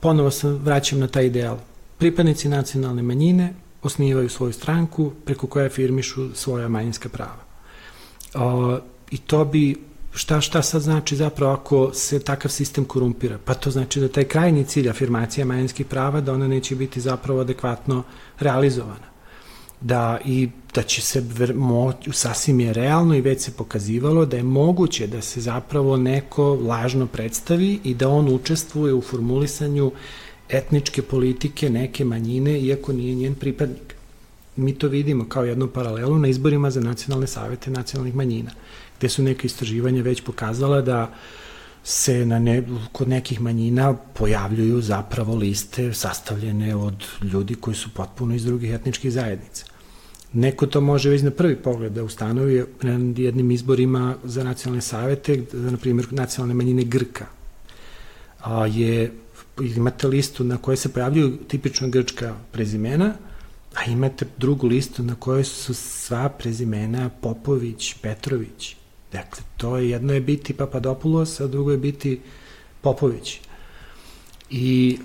Ponovo 0.00 0.30
se 0.30 0.48
vraćam 0.48 0.98
na 0.98 1.06
taj 1.06 1.26
ideal. 1.26 1.56
Pripadnici 1.98 2.48
nacionalne 2.48 3.02
manjine 3.02 3.54
osnivaju 3.82 4.28
svoju 4.28 4.52
stranku 4.52 5.12
preko 5.24 5.46
koje 5.46 5.70
firmišu 5.70 6.34
svoja 6.34 6.68
manjinska 6.68 7.08
prava. 7.08 7.40
O, 8.34 8.78
I 9.10 9.18
to 9.18 9.44
bi 9.44 9.76
šta, 10.12 10.40
šta 10.40 10.62
sad 10.62 10.82
znači 10.82 11.16
zapravo 11.16 11.52
ako 11.52 11.90
se 11.94 12.20
takav 12.20 12.50
sistem 12.50 12.84
korumpira? 12.84 13.38
Pa 13.44 13.54
to 13.54 13.70
znači 13.70 14.00
da 14.00 14.08
taj 14.08 14.24
krajni 14.24 14.64
cilj 14.64 14.90
afirmacija 14.90 15.46
manjinskih 15.46 15.86
prava, 15.86 16.20
da 16.20 16.32
ona 16.32 16.48
neće 16.48 16.76
biti 16.76 17.00
zapravo 17.00 17.40
adekvatno 17.40 18.02
realizovana 18.38 19.11
da 19.82 20.18
i 20.24 20.48
da 20.74 20.82
će 20.82 21.00
se 21.02 21.24
mo, 21.54 21.92
sasvim 22.12 22.60
je 22.60 22.72
realno 22.72 23.14
i 23.14 23.20
već 23.20 23.40
se 23.40 23.52
pokazivalo 23.52 24.26
da 24.26 24.36
je 24.36 24.42
moguće 24.42 25.06
da 25.06 25.22
se 25.22 25.40
zapravo 25.40 25.96
neko 25.96 26.54
lažno 26.54 27.06
predstavi 27.06 27.80
i 27.84 27.94
da 27.94 28.08
on 28.08 28.34
učestvuje 28.34 28.94
u 28.94 29.00
formulisanju 29.00 29.92
etničke 30.48 31.02
politike 31.02 31.70
neke 31.70 32.04
manjine 32.04 32.60
iako 32.60 32.92
nije 32.92 33.14
njen 33.14 33.34
pripadnik. 33.34 33.94
Mi 34.56 34.74
to 34.74 34.88
vidimo 34.88 35.28
kao 35.28 35.44
jednu 35.44 35.68
paralelu 35.68 36.18
na 36.18 36.28
izborima 36.28 36.70
za 36.70 36.80
nacionalne 36.80 37.26
savete 37.26 37.70
nacionalnih 37.70 38.14
manjina, 38.14 38.50
gde 38.98 39.08
su 39.08 39.22
neke 39.22 39.46
istraživanja 39.46 40.02
već 40.02 40.20
pokazala 40.20 40.80
da 40.80 41.14
se 41.84 42.26
na 42.26 42.38
ne, 42.38 42.62
kod 42.92 43.08
nekih 43.08 43.40
manjina 43.40 43.94
pojavljuju 43.94 44.80
zapravo 44.80 45.34
liste 45.34 45.94
sastavljene 45.94 46.76
od 46.76 47.04
ljudi 47.22 47.54
koji 47.54 47.76
su 47.76 47.90
potpuno 47.94 48.34
iz 48.34 48.44
drugih 48.44 48.72
etničkih 48.72 49.12
zajednica. 49.12 49.71
Neko 50.32 50.66
to 50.66 50.80
može 50.80 51.10
već 51.10 51.22
na 51.22 51.30
prvi 51.30 51.56
pogled 51.56 51.92
da 51.92 52.04
ustanovi 52.04 52.64
na 52.82 52.92
jednim 53.16 53.50
izborima 53.50 54.16
za 54.24 54.44
nacionalne 54.44 54.82
savete, 54.82 55.42
za, 55.52 55.70
na 55.70 55.76
primjer, 55.76 56.06
nacionalne 56.10 56.54
manjine 56.54 56.84
Grka. 56.84 57.26
A, 58.40 58.66
je, 58.66 59.12
imate 59.76 60.08
listu 60.08 60.44
na 60.44 60.56
kojoj 60.56 60.76
se 60.76 60.92
pojavljuju 60.92 61.36
tipično 61.48 61.88
grčka 61.88 62.34
prezimena, 62.52 63.14
a 63.74 63.90
imate 63.90 64.26
drugu 64.38 64.66
listu 64.66 65.02
na 65.02 65.14
kojoj 65.14 65.44
su 65.44 65.74
sva 65.74 66.28
prezimena 66.28 67.08
Popović, 67.08 67.94
Petrović. 68.02 68.76
Dakle, 69.12 69.42
to 69.56 69.76
je, 69.76 69.90
jedno 69.90 70.14
je 70.14 70.20
biti 70.20 70.54
Papadopoulos, 70.54 71.40
a 71.40 71.46
drugo 71.46 71.70
je 71.70 71.78
biti 71.78 72.20
Popović. 72.80 73.40
I 74.50 74.98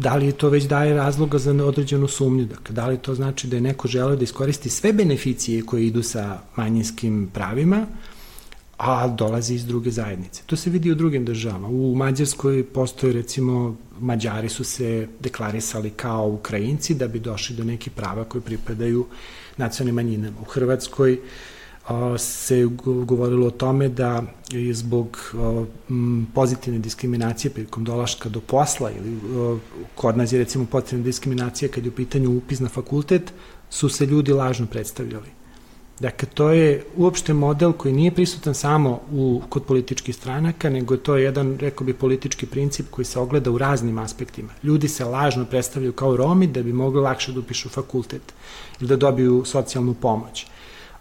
da 0.00 0.16
li 0.16 0.32
to 0.32 0.48
već 0.48 0.64
daje 0.64 0.94
razloga 0.94 1.38
za 1.38 1.52
određenu 1.64 2.08
sumnju, 2.08 2.44
dakle, 2.44 2.74
da 2.74 2.86
li 2.86 2.98
to 2.98 3.14
znači 3.14 3.46
da 3.46 3.56
je 3.56 3.60
neko 3.60 3.88
želeo 3.88 4.16
da 4.16 4.24
iskoristi 4.24 4.70
sve 4.70 4.92
beneficije 4.92 5.62
koje 5.62 5.86
idu 5.86 6.02
sa 6.02 6.38
manjinskim 6.56 7.28
pravima, 7.34 7.86
a 8.78 9.08
dolazi 9.08 9.54
iz 9.54 9.66
druge 9.66 9.90
zajednice. 9.90 10.42
To 10.46 10.56
se 10.56 10.70
vidi 10.70 10.90
u 10.90 10.94
drugim 10.94 11.24
državama. 11.24 11.68
U 11.68 11.94
Mađarskoj 11.94 12.64
postoje, 12.64 13.12
recimo, 13.12 13.76
Mađari 14.00 14.48
su 14.48 14.64
se 14.64 15.08
deklarisali 15.20 15.90
kao 15.90 16.28
Ukrajinci 16.28 16.94
da 16.94 17.08
bi 17.08 17.18
došli 17.18 17.56
do 17.56 17.64
nekih 17.64 17.92
prava 17.92 18.24
koje 18.24 18.42
pripadaju 18.42 19.06
nacionalnim 19.56 19.94
manjinama. 19.94 20.40
U 20.40 20.44
Hrvatskoj 20.44 21.12
uh, 21.12 21.20
se 22.18 22.64
govorilo 23.04 23.46
o 23.46 23.50
tome 23.50 23.88
da 23.88 24.22
je 24.50 24.74
zbog 24.74 25.34
pozitivne 26.34 26.78
diskriminacije 26.78 27.50
prilikom 27.50 27.84
dolaška 27.84 28.28
do 28.28 28.40
posla 28.40 28.90
ili 28.90 29.18
kod 29.94 30.16
nas 30.16 30.32
je 30.32 30.38
recimo 30.38 30.66
pozitivna 30.66 31.04
diskriminacija 31.04 31.68
kad 31.68 31.84
je 31.84 31.90
u 31.90 31.94
pitanju 31.94 32.36
upis 32.36 32.60
na 32.60 32.68
fakultet, 32.68 33.32
su 33.70 33.88
se 33.88 34.06
ljudi 34.06 34.32
lažno 34.32 34.66
predstavljali. 34.66 35.28
Dakle, 36.00 36.28
to 36.34 36.50
je 36.50 36.84
uopšte 36.96 37.32
model 37.34 37.72
koji 37.72 37.94
nije 37.94 38.14
prisutan 38.14 38.54
samo 38.54 39.00
u, 39.12 39.42
kod 39.48 39.64
političkih 39.64 40.16
stranaka, 40.16 40.70
nego 40.70 40.94
je 40.94 41.02
to 41.02 41.16
jedan, 41.16 41.58
rekao 41.58 41.84
bi, 41.84 41.94
politički 41.94 42.46
princip 42.46 42.86
koji 42.90 43.04
se 43.04 43.18
ogleda 43.18 43.50
u 43.50 43.58
raznim 43.58 43.98
aspektima. 43.98 44.48
Ljudi 44.62 44.88
se 44.88 45.04
lažno 45.04 45.44
predstavljaju 45.44 45.92
kao 45.92 46.16
Romi 46.16 46.46
da 46.46 46.62
bi 46.62 46.72
mogli 46.72 47.00
lakše 47.00 47.32
da 47.32 47.40
upišu 47.40 47.68
fakultet 47.68 48.32
ili 48.80 48.88
da 48.88 48.96
dobiju 48.96 49.42
socijalnu 49.44 49.94
pomoć 49.94 50.46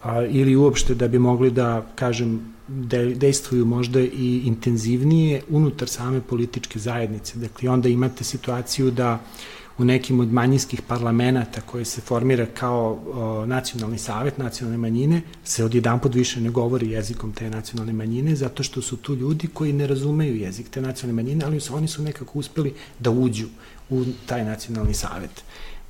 a, 0.03 0.25
ili 0.25 0.56
uopšte 0.56 0.96
da 0.96 1.08
bi 1.08 1.20
mogli 1.20 1.51
da, 1.51 1.86
kažem, 1.96 2.39
de, 2.68 3.06
dejstvuju 3.15 3.65
možda 3.65 4.00
i 4.00 4.41
intenzivnije 4.46 5.41
unutar 5.50 5.88
same 5.88 6.22
političke 6.22 6.79
zajednice. 6.79 7.39
Dakle, 7.39 7.70
onda 7.70 7.89
imate 7.89 8.24
situaciju 8.24 8.91
da 8.91 9.20
u 9.79 9.86
nekim 9.86 10.20
od 10.20 10.34
manjinskih 10.34 10.82
parlamenta 10.82 11.62
koje 11.62 11.86
se 11.86 12.01
formira 12.01 12.46
kao 12.46 13.00
o, 13.13 13.46
nacionalni 13.46 13.98
savet 13.98 14.38
nacionalne 14.38 14.77
manjine 14.77 15.22
se 15.44 15.65
odjedan 15.65 16.00
pod 16.00 16.15
više 16.15 16.41
ne 16.41 16.50
govori 16.50 16.91
jezikom 16.91 17.34
te 17.34 17.50
nacionalne 17.50 17.94
manjine 17.94 18.36
zato 18.36 18.63
što 18.63 18.82
su 18.82 18.98
tu 18.98 19.15
ljudi 19.15 19.48
koji 19.48 19.74
ne 19.74 19.88
razumeju 19.88 20.36
jezik 20.36 20.70
te 20.70 20.82
nacionalne 20.82 21.24
manjine, 21.24 21.46
ali 21.46 21.60
su, 21.60 21.75
oni 21.75 21.88
su 21.88 22.03
nekako 22.03 22.39
uspeli 22.39 22.74
da 23.00 23.12
uđu 23.12 23.48
u 23.89 24.06
taj 24.25 24.46
nacionalni 24.46 24.94
savet. 24.94 25.44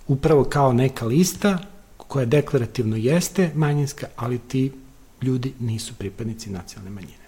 Upravo 0.07 0.43
kao 0.43 0.73
neka 0.73 1.05
lista 1.05 1.57
koja 2.09 2.25
deklarativno 2.25 2.95
jeste 2.97 3.51
manjinska, 3.55 4.07
ali 4.15 4.39
ti 4.39 4.71
ljudi 5.21 5.53
nisu 5.59 5.93
pripadnici 5.93 6.49
nacionalne 6.49 6.89
manjine. 6.89 7.19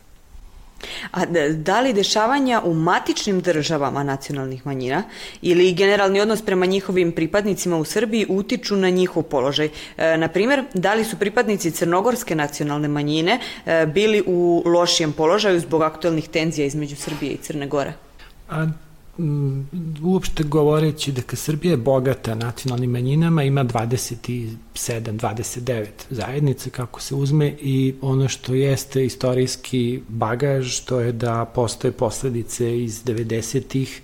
A 1.11 1.25
da 1.55 1.81
li 1.81 1.93
dešavanja 1.93 2.61
u 2.65 2.73
matičnim 2.73 3.41
državama 3.41 4.03
nacionalnih 4.03 4.65
manjina 4.65 5.03
ili 5.41 5.73
generalni 5.73 6.21
odnos 6.21 6.41
prema 6.41 6.65
njihovim 6.65 7.11
pripadnicima 7.11 7.77
u 7.77 7.85
Srbiji 7.85 8.25
utiču 8.29 8.75
na 8.75 8.89
njihov 8.89 9.23
položaj? 9.23 9.69
E, 9.97 10.17
na 10.17 10.27
primjer, 10.27 10.63
da 10.73 10.93
li 10.93 11.05
su 11.05 11.17
pripadnici 11.19 11.71
crnogorske 11.71 12.35
nacionalne 12.35 12.88
manjine 12.88 13.39
e, 13.65 13.85
bili 13.85 14.23
u 14.27 14.63
lošijem 14.65 15.13
položaju 15.13 15.59
zbog 15.59 15.81
aktuelnih 15.81 16.29
tenzija 16.29 16.65
između 16.65 16.95
Srbije 16.95 17.31
i 17.31 17.38
Crne 17.38 17.67
Gore? 17.67 17.93
A 18.50 18.67
uopšte 20.03 20.43
govoreći 20.43 21.11
da 21.11 21.21
ka 21.21 21.35
Srbija 21.35 21.71
je 21.71 21.77
bogata 21.77 22.35
nacionalnim 22.35 22.91
manjinama, 22.91 23.43
ima 23.43 23.63
27, 23.63 24.55
29 24.75 25.85
zajednice 26.09 26.69
kako 26.69 27.01
se 27.01 27.15
uzme 27.15 27.55
i 27.61 27.93
ono 28.01 28.27
što 28.27 28.53
jeste 28.53 29.05
istorijski 29.05 30.01
bagaž 30.07 30.79
to 30.79 30.99
je 30.99 31.11
da 31.11 31.45
postoje 31.55 31.91
posledice 31.91 32.83
iz 32.83 33.03
90-ih 33.03 34.01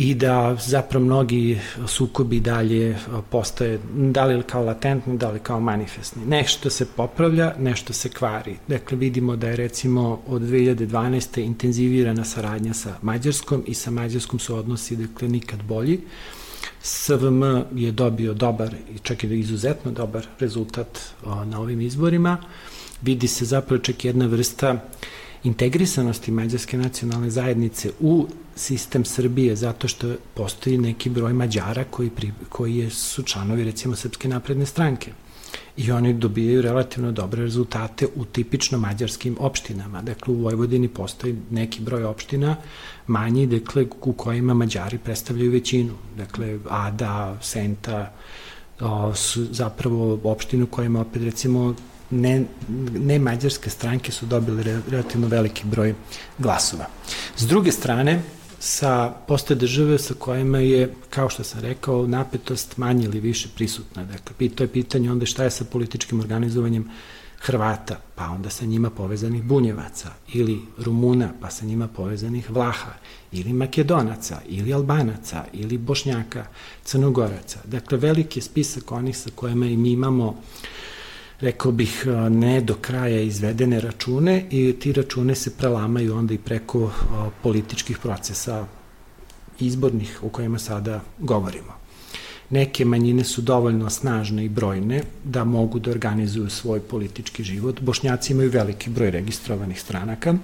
i 0.00 0.14
da 0.14 0.56
zapravo 0.60 1.04
mnogi 1.04 1.60
sukobi 1.86 2.40
dalje 2.40 2.96
postoje, 3.30 3.80
da 3.94 4.24
li 4.24 4.42
kao 4.42 4.64
latentni, 4.64 5.18
da 5.18 5.30
li 5.30 5.38
kao 5.38 5.60
manifestni. 5.60 6.24
Nešto 6.26 6.70
se 6.70 6.86
popravlja, 6.86 7.54
nešto 7.58 7.92
se 7.92 8.08
kvari. 8.08 8.56
Dakle, 8.68 8.98
vidimo 8.98 9.36
da 9.36 9.48
je 9.48 9.56
recimo 9.56 10.20
od 10.26 10.42
2012. 10.42 11.40
intenzivirana 11.40 12.24
saradnja 12.24 12.74
sa 12.74 12.94
Mađarskom 13.02 13.64
i 13.66 13.74
sa 13.74 13.90
Mađarskom 13.90 14.38
su 14.38 14.56
odnosi, 14.56 14.96
dakle, 14.96 15.28
nikad 15.28 15.62
bolji. 15.62 16.00
SVM 16.82 17.42
je 17.74 17.92
dobio 17.92 18.34
dobar 18.34 18.74
i 18.94 18.98
čak 18.98 19.24
i 19.24 19.26
da 19.26 19.34
izuzetno 19.34 19.90
dobar 19.90 20.26
rezultat 20.38 20.98
na 21.44 21.60
ovim 21.60 21.80
izborima. 21.80 22.36
Vidi 23.02 23.28
se 23.28 23.44
zapravo 23.44 23.82
čak 23.82 24.04
jedna 24.04 24.26
vrsta 24.26 24.76
integrisanosti 25.44 26.30
mađarske 26.30 26.78
nacionalne 26.78 27.30
zajednice 27.30 27.90
u 28.00 28.26
sistem 28.56 29.04
Srbije 29.04 29.56
zato 29.56 29.88
što 29.88 30.14
postoji 30.34 30.78
neki 30.78 31.10
broj 31.10 31.32
Mađara 31.32 31.84
koji, 31.84 32.10
pri, 32.10 32.32
koji 32.48 32.90
su 32.90 33.22
članovi 33.22 33.64
recimo 33.64 33.96
Srpske 33.96 34.28
napredne 34.28 34.66
stranke 34.66 35.12
i 35.76 35.90
oni 35.90 36.12
dobijaju 36.14 36.62
relativno 36.62 37.12
dobre 37.12 37.42
rezultate 37.42 38.06
u 38.16 38.24
tipično 38.24 38.78
mađarskim 38.78 39.36
opštinama. 39.40 40.02
Dakle, 40.02 40.34
u 40.34 40.36
Vojvodini 40.36 40.88
postoji 40.88 41.36
neki 41.50 41.82
broj 41.82 42.04
opština 42.04 42.56
manji, 43.06 43.46
dakle, 43.46 43.86
u 44.00 44.12
kojima 44.12 44.54
Mađari 44.54 44.98
predstavljaju 44.98 45.50
većinu. 45.50 45.92
Dakle, 46.16 46.58
Ada, 46.68 47.38
Senta, 47.42 48.12
su 49.14 49.44
zapravo 49.44 50.20
opštine 50.24 50.64
u 50.64 50.66
kojima 50.66 51.00
opet 51.00 51.22
recimo 51.22 51.74
ne, 52.10 52.44
ne 52.98 53.18
mađarske 53.18 53.70
stranke 53.70 54.12
su 54.12 54.26
dobile 54.26 54.80
relativno 54.88 55.28
veliki 55.28 55.62
broj 55.66 55.94
glasova. 56.38 56.86
S 57.36 57.46
druge 57.46 57.72
strane, 57.72 58.22
sa 58.58 59.12
postoje 59.28 59.56
države 59.56 59.98
sa 59.98 60.14
kojima 60.14 60.58
je, 60.58 60.94
kao 61.10 61.28
što 61.28 61.44
sam 61.44 61.60
rekao, 61.60 62.06
napetost 62.06 62.76
manje 62.76 63.04
ili 63.04 63.20
više 63.20 63.48
prisutna. 63.54 64.04
Dakle, 64.04 64.48
to 64.48 64.64
je 64.64 64.68
pitanje 64.68 65.12
onda 65.12 65.26
šta 65.26 65.44
je 65.44 65.50
sa 65.50 65.64
političkim 65.64 66.20
organizovanjem 66.20 66.90
Hrvata, 67.40 68.00
pa 68.14 68.28
onda 68.28 68.50
sa 68.50 68.64
njima 68.64 68.90
povezanih 68.90 69.42
Bunjevaca, 69.42 70.10
ili 70.32 70.60
Rumuna, 70.78 71.32
pa 71.40 71.50
sa 71.50 71.64
njima 71.64 71.88
povezanih 71.88 72.50
Vlaha, 72.50 72.92
ili 73.32 73.52
Makedonaca, 73.52 74.40
ili 74.48 74.74
Albanaca, 74.74 75.44
ili 75.52 75.78
Bošnjaka, 75.78 76.46
Crnogoraca. 76.84 77.58
Dakle, 77.64 77.98
veliki 77.98 78.38
je 78.38 78.42
spisak 78.42 78.92
onih 78.92 79.18
sa 79.18 79.30
kojima 79.34 79.66
i 79.66 79.76
mi 79.76 79.92
imamo 79.92 80.26
uh, 80.28 80.36
rekao 81.40 81.72
bih, 81.72 82.04
ne 82.30 82.60
do 82.60 82.74
kraja 82.74 83.20
izvedene 83.20 83.80
račune 83.80 84.44
i 84.50 84.76
ti 84.80 84.92
račune 84.92 85.34
se 85.34 85.56
prelamaju 85.56 86.16
onda 86.16 86.34
i 86.34 86.38
preko 86.38 86.90
političkih 87.42 87.98
procesa 87.98 88.66
izbornih 89.60 90.22
o 90.22 90.28
kojima 90.28 90.58
sada 90.58 91.00
govorimo. 91.18 91.80
Neke 92.50 92.84
manjine 92.84 93.24
su 93.24 93.42
dovoljno 93.42 93.90
snažne 93.90 94.44
i 94.44 94.48
brojne 94.48 95.02
da 95.24 95.44
mogu 95.44 95.78
da 95.78 95.90
organizuju 95.90 96.50
svoj 96.50 96.80
politički 96.80 97.44
život. 97.44 97.80
Bošnjaci 97.80 98.32
imaju 98.32 98.50
veliki 98.50 98.90
broj 98.90 99.10
registrovanih 99.10 99.80
stranaka, 99.80 100.34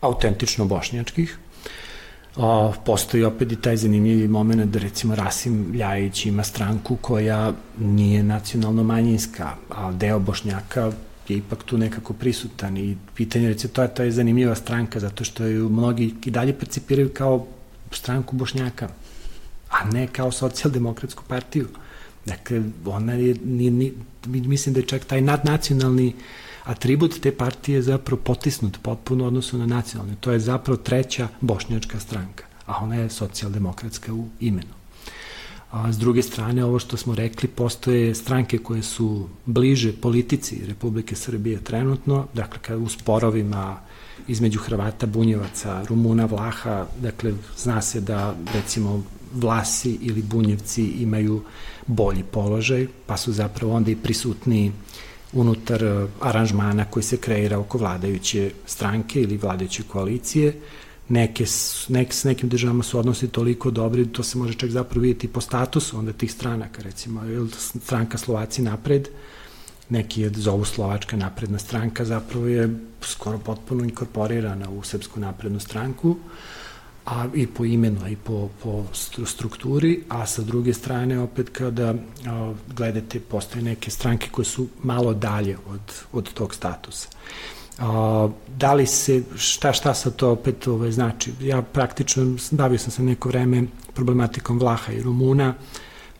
autentično 0.00 0.64
bošnjačkih, 0.64 1.38
O, 2.40 2.72
postoji 2.84 3.24
opet 3.24 3.52
i 3.52 3.56
taj 3.56 3.76
zanimljivi 3.76 4.28
moment 4.28 4.70
da 4.72 4.78
recimo 4.78 5.14
Rasim 5.14 5.74
Ljajić 5.74 6.26
ima 6.26 6.44
stranku 6.44 6.96
koja 6.96 7.52
nije 7.78 8.22
nacionalno 8.22 8.84
manjinska, 8.84 9.54
a 9.70 9.92
deo 9.92 10.18
Bošnjaka 10.18 10.92
je 11.28 11.36
ipak 11.36 11.62
tu 11.62 11.78
nekako 11.78 12.12
prisutan 12.12 12.76
i 12.76 12.96
pitanje 13.14 13.48
recimo 13.48 13.72
to 13.72 13.82
je, 13.82 13.94
to 13.94 14.02
je 14.02 14.12
zanimljiva 14.12 14.54
stranka 14.54 15.00
zato 15.00 15.24
što 15.24 15.44
ju 15.44 15.68
mnogi 15.68 16.14
i 16.24 16.30
dalje 16.30 16.58
percipiraju 16.58 17.10
kao 17.14 17.46
stranku 17.92 18.36
Bošnjaka, 18.36 18.88
a 19.70 19.84
ne 19.84 20.06
kao 20.06 20.32
socijaldemokratsku 20.32 21.22
partiju. 21.28 21.68
Dakle, 22.26 22.62
ona 22.86 23.12
je, 23.12 23.34
ni, 23.44 23.70
ni, 23.70 23.92
mislim 24.26 24.72
da 24.74 24.80
je 24.80 24.86
čak 24.86 25.04
taj 25.04 25.20
nadnacionalni 25.20 26.06
uh, 26.08 26.22
atribut 26.68 27.20
te 27.20 27.32
partije 27.32 27.76
je 27.76 27.82
zapravo 27.82 28.22
potisnut 28.22 28.78
potpuno 28.82 29.26
odnosu 29.26 29.58
na 29.58 29.66
nacionalne. 29.66 30.14
To 30.20 30.32
je 30.32 30.40
zapravo 30.40 30.76
treća 30.76 31.28
bošnjačka 31.40 32.00
stranka, 32.00 32.44
a 32.66 32.84
ona 32.84 32.94
je 32.94 33.10
socijaldemokratska 33.10 34.14
u 34.14 34.28
imenu. 34.40 34.78
A 35.70 35.92
s 35.92 35.98
druge 35.98 36.22
strane, 36.22 36.64
ovo 36.64 36.78
što 36.78 36.96
smo 36.96 37.14
rekli, 37.14 37.48
postoje 37.48 38.14
stranke 38.14 38.58
koje 38.58 38.82
su 38.82 39.28
bliže 39.46 39.92
politici 39.92 40.66
Republike 40.66 41.16
Srbije 41.16 41.64
trenutno, 41.64 42.26
dakle, 42.34 42.76
u 42.76 42.88
sporovima 42.88 43.80
između 44.28 44.58
Hrvata, 44.58 45.06
Bunjevaca, 45.06 45.84
Rumuna, 45.88 46.24
Vlaha, 46.24 46.86
dakle, 47.00 47.32
zna 47.56 47.82
se 47.82 48.00
da, 48.00 48.34
recimo, 48.54 49.02
Vlasi 49.34 49.98
ili 50.00 50.22
Bunjevci 50.22 50.84
imaju 50.84 51.42
bolji 51.86 52.22
položaj, 52.22 52.86
pa 53.06 53.16
su 53.16 53.32
zapravo 53.32 53.74
onda 53.74 53.90
i 53.90 53.96
prisutniji 53.96 54.72
unutar 55.32 55.84
e, 55.84 56.06
aranžmana 56.20 56.84
koji 56.84 57.02
se 57.02 57.16
kreira 57.16 57.58
oko 57.58 57.78
vladajuće 57.78 58.50
stranke 58.66 59.22
ili 59.22 59.36
vladajuće 59.36 59.82
koalicije. 59.82 60.60
Neke, 61.08 61.44
nek, 61.88 62.12
s 62.12 62.24
nekim 62.24 62.48
državama 62.48 62.82
su 62.82 62.98
odnosi 62.98 63.28
toliko 63.28 63.70
dobri, 63.70 64.12
to 64.12 64.22
se 64.22 64.38
može 64.38 64.54
čak 64.54 64.70
zapravo 64.70 65.02
vidjeti 65.02 65.28
po 65.28 65.40
statusu 65.40 65.98
onda 65.98 66.12
tih 66.12 66.32
stranaka, 66.32 66.82
recimo, 66.82 67.22
stranka 67.80 68.18
Slovaci 68.18 68.62
napred, 68.62 69.08
neki 69.88 70.20
je 70.20 70.30
zovu 70.36 70.64
Slovačka 70.64 71.16
napredna 71.16 71.58
stranka, 71.58 72.04
zapravo 72.04 72.46
je 72.46 72.78
skoro 73.00 73.38
potpuno 73.38 73.84
inkorporirana 73.84 74.70
u 74.70 74.82
Srpsku 74.82 75.20
naprednu 75.20 75.60
stranku, 75.60 76.16
a 77.08 77.26
i 77.34 77.46
po 77.46 77.64
imenu, 77.64 78.00
a 78.04 78.08
i 78.08 78.16
po, 78.16 78.48
po 78.62 78.84
strukturi, 79.24 80.02
a 80.08 80.26
sa 80.26 80.42
druge 80.42 80.74
strane 80.74 81.20
opet 81.20 81.48
kada 81.48 81.94
a, 82.26 82.52
gledate, 82.76 83.20
postoje 83.20 83.62
neke 83.62 83.90
stranke 83.90 84.28
koje 84.30 84.44
su 84.44 84.66
malo 84.82 85.14
dalje 85.14 85.56
od, 85.68 85.80
od 86.12 86.32
tog 86.32 86.54
statusa. 86.54 87.08
A, 87.78 88.28
da 88.56 88.74
li 88.74 88.86
se, 88.86 89.22
šta, 89.36 89.72
šta 89.72 89.94
sa 89.94 90.10
to 90.10 90.30
opet 90.30 90.66
ovaj, 90.66 90.92
znači? 90.92 91.32
Ja 91.40 91.62
praktično 91.62 92.36
bavio 92.50 92.78
sam 92.78 92.90
se 92.90 93.02
neko 93.02 93.28
vreme 93.28 93.64
problematikom 93.94 94.58
Vlaha 94.58 94.92
i 94.92 95.02
Rumuna, 95.02 95.54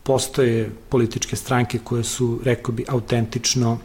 postoje 0.02 0.70
političke 0.88 1.36
stranke 1.36 1.78
koje 1.84 2.04
su, 2.04 2.40
rekao 2.44 2.74
bi, 2.74 2.84
autentično 2.88 3.78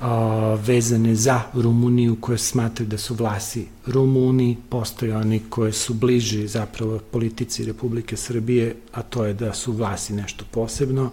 a, 0.00 0.56
vezane 0.66 1.14
za 1.14 1.40
Rumuniju 1.54 2.16
koje 2.20 2.38
smatraju 2.38 2.88
da 2.88 2.98
su 2.98 3.14
vlasi 3.14 3.66
Rumuni, 3.86 4.56
postoje 4.68 5.16
oni 5.16 5.42
koje 5.48 5.72
su 5.72 5.94
bliži 5.94 6.48
zapravo 6.48 6.98
politici 7.10 7.64
Republike 7.64 8.16
Srbije, 8.16 8.76
a 8.92 9.02
to 9.02 9.24
je 9.24 9.34
da 9.34 9.54
su 9.54 9.72
vlasi 9.72 10.12
nešto 10.12 10.44
posebno, 10.50 11.10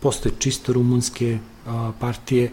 postoje 0.00 0.34
čisto 0.38 0.72
rumunske 0.72 1.38
partije, 2.00 2.50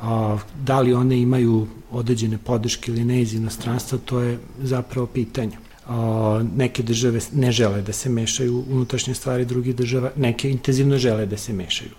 a, 0.00 0.38
da 0.64 0.80
li 0.80 0.94
one 0.94 1.20
imaju 1.20 1.66
određene 1.90 2.38
podrške 2.38 2.90
ili 2.92 3.04
ne 3.04 3.22
iz 3.22 3.34
inostranstva, 3.34 3.98
to 4.04 4.20
je 4.20 4.38
zapravo 4.62 5.06
pitanje. 5.06 5.56
A, 5.86 6.44
neke 6.56 6.82
države 6.82 7.20
ne 7.32 7.52
žele 7.52 7.82
da 7.82 7.92
se 7.92 8.08
mešaju 8.08 8.64
unutrašnje 8.70 9.14
stvari 9.14 9.44
drugih 9.44 9.76
država, 9.76 10.10
neke 10.16 10.50
intenzivno 10.50 10.98
žele 10.98 11.26
da 11.26 11.36
se 11.36 11.52
mešaju. 11.52 11.90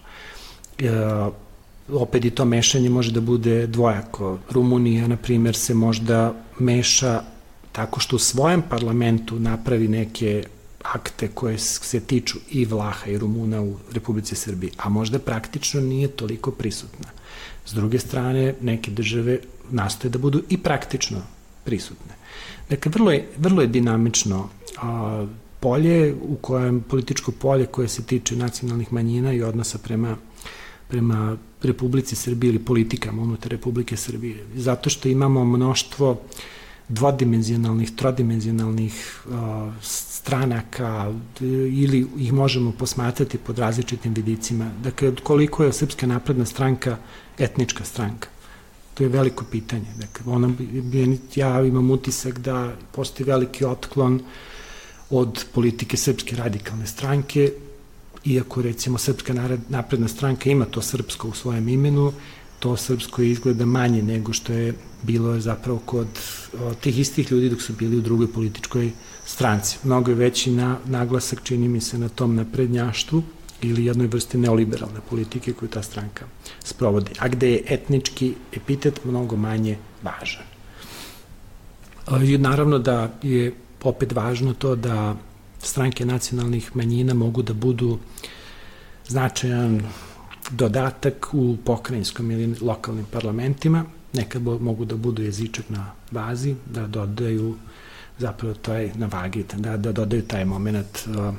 E, 0.79 0.89
opet 1.89 2.25
i 2.25 2.29
to 2.29 2.45
mešanje 2.45 2.89
može 2.89 3.11
da 3.11 3.21
bude 3.21 3.67
dvojako. 3.67 4.39
Rumunija, 4.49 5.07
na 5.07 5.17
primjer, 5.17 5.55
se 5.55 5.73
možda 5.73 6.33
meša 6.59 7.21
tako 7.71 7.99
što 7.99 8.15
u 8.15 8.19
svojem 8.19 8.61
parlamentu 8.69 9.39
napravi 9.39 9.87
neke 9.87 10.43
akte 10.83 11.27
koje 11.27 11.57
se 11.57 11.99
tiču 11.99 12.37
i 12.49 12.65
Vlaha 12.65 13.09
i 13.09 13.17
Rumuna 13.17 13.61
u 13.61 13.75
Republici 13.91 14.35
Srbiji, 14.35 14.71
a 14.77 14.89
možda 14.89 15.19
praktično 15.19 15.81
nije 15.81 16.07
toliko 16.07 16.51
prisutna. 16.51 17.09
S 17.65 17.73
druge 17.73 17.99
strane, 17.99 18.55
neke 18.61 18.91
države 18.91 19.39
nastoje 19.71 20.11
da 20.11 20.19
budu 20.19 20.41
i 20.49 20.57
praktično 20.57 21.21
prisutne. 21.63 22.15
Dakle, 22.69 22.91
vrlo 22.91 23.11
je, 23.11 23.27
vrlo 23.37 23.61
je 23.61 23.67
dinamično 23.67 24.49
a, 24.77 25.25
polje 25.59 26.15
u 26.21 26.35
kojem 26.35 26.81
političko 26.81 27.31
polje 27.31 27.65
koje 27.65 27.87
se 27.87 28.03
tiče 28.03 28.35
nacionalnih 28.35 28.93
manjina 28.93 29.33
i 29.33 29.43
odnosa 29.43 29.77
prema 29.77 30.17
prema 30.87 31.37
Republici 31.63 32.15
Srbije 32.15 32.50
ili 32.50 32.60
politikama 32.60 33.21
unutar 33.21 33.52
Republike 33.52 33.97
Srbije. 33.97 34.45
Zato 34.56 34.89
što 34.89 35.10
imamo 35.10 35.45
mnoštvo 35.45 36.21
dvodimenzionalnih, 36.89 37.91
trodimenzionalnih 37.95 39.21
uh, 39.26 39.34
stranaka 39.82 41.13
ili 41.71 42.08
ih 42.17 42.34
možemo 42.34 42.71
posmatrati 42.71 43.38
pod 43.38 43.60
različitim 43.60 44.13
vidicima. 44.13 44.71
Dakle, 44.84 45.15
koliko 45.24 45.63
je 45.63 45.74
Srpska 45.74 46.08
napredna 46.08 46.45
stranka 46.45 46.97
etnička 47.38 47.86
stranka? 47.86 48.30
To 48.93 49.04
je 49.04 49.10
veliko 49.10 49.45
pitanje. 49.52 49.88
Dakle, 49.97 50.34
ona, 50.34 50.54
ja 51.36 51.62
imam 51.62 51.91
utisak 51.91 52.39
da 52.39 52.74
postoji 52.91 53.28
veliki 53.28 53.65
otklon 53.65 54.19
od 55.10 55.45
politike 55.54 55.97
Srpske 55.97 56.36
radikalne 56.36 56.88
stranke 56.88 57.52
iako 58.25 58.62
recimo 58.62 58.97
Srpska 58.97 59.34
napredna 59.69 60.07
stranka 60.07 60.49
ima 60.49 60.65
to 60.65 60.81
srpsko 60.81 61.27
u 61.27 61.34
svojem 61.34 61.69
imenu, 61.69 62.13
to 62.60 62.77
srpsko 62.77 63.21
izgleda 63.21 63.65
manje 63.65 64.03
nego 64.03 64.34
što 64.34 64.53
je 64.53 64.73
bilo 65.03 65.39
zapravo 65.39 65.79
kod 65.86 66.07
o, 66.60 66.73
tih 66.73 66.99
istih 66.99 67.31
ljudi 67.31 67.49
dok 67.49 67.62
su 67.62 67.73
bili 67.73 67.97
u 67.97 68.01
drugoj 68.01 68.34
političkoj 68.34 68.91
stranci. 69.25 69.77
Mnogo 69.84 70.12
je 70.12 70.15
veći 70.15 70.51
na, 70.51 70.77
naglasak, 70.86 71.43
čini 71.43 71.67
mi 71.67 71.81
se, 71.81 71.97
na 71.97 72.10
tom 72.10 72.36
naprednjaštvu 72.36 73.23
ili 73.62 73.86
jednoj 73.86 74.07
vrsti 74.07 74.38
neoliberalne 74.38 74.99
politike 75.10 75.53
koju 75.53 75.69
ta 75.69 75.84
stranka 75.84 76.25
sprovodi, 76.63 77.12
a 77.19 77.27
gde 77.27 77.51
je 77.51 77.63
etnički 77.67 78.34
epitet 78.53 79.05
mnogo 79.05 79.36
manje 79.36 79.77
važan. 80.03 80.43
I 82.23 82.38
naravno 82.38 82.79
da 82.79 83.12
je 83.21 83.53
opet 83.84 84.13
važno 84.13 84.53
to 84.53 84.75
da 84.75 85.15
stranke 85.63 86.06
nacionalnih 86.06 86.76
manjina 86.76 87.13
mogu 87.13 87.41
da 87.41 87.54
budu 87.54 88.00
značajan 89.08 89.82
dodatak 90.52 91.28
u 91.34 91.58
pokrajinskom 91.65 92.32
ili 92.32 92.56
lokalnim 92.62 93.06
parlamentima, 93.12 93.86
nekad 94.13 94.41
mogu 94.41 94.86
da 94.86 94.95
budu 94.95 95.24
jezičak 95.24 95.69
na 95.69 95.91
bazi, 96.12 96.56
da 96.65 96.88
dodaju 96.88 97.56
zapravo 98.17 98.54
taj 98.54 98.91
na 98.95 99.08
vagi, 99.08 99.45
da, 99.58 99.78
da 99.78 99.91
dodaju 99.91 100.21
taj 100.21 100.45
moment 100.45 101.08
uh, 101.08 101.34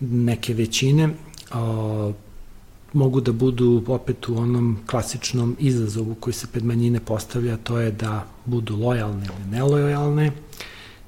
neke 0.00 0.54
većine, 0.54 1.08
uh, 1.08 2.14
mogu 2.92 3.20
da 3.20 3.32
budu 3.32 3.84
opet 3.86 4.28
u 4.28 4.36
onom 4.36 4.78
klasičnom 4.86 5.56
izazovu 5.58 6.14
koji 6.14 6.34
se 6.34 6.46
pred 6.46 6.64
manjine 6.64 7.00
postavlja, 7.00 7.56
to 7.56 7.78
je 7.78 7.90
da 7.90 8.26
budu 8.44 8.76
lojalne 8.76 9.26
ili 9.26 9.50
nelojalne. 9.50 10.32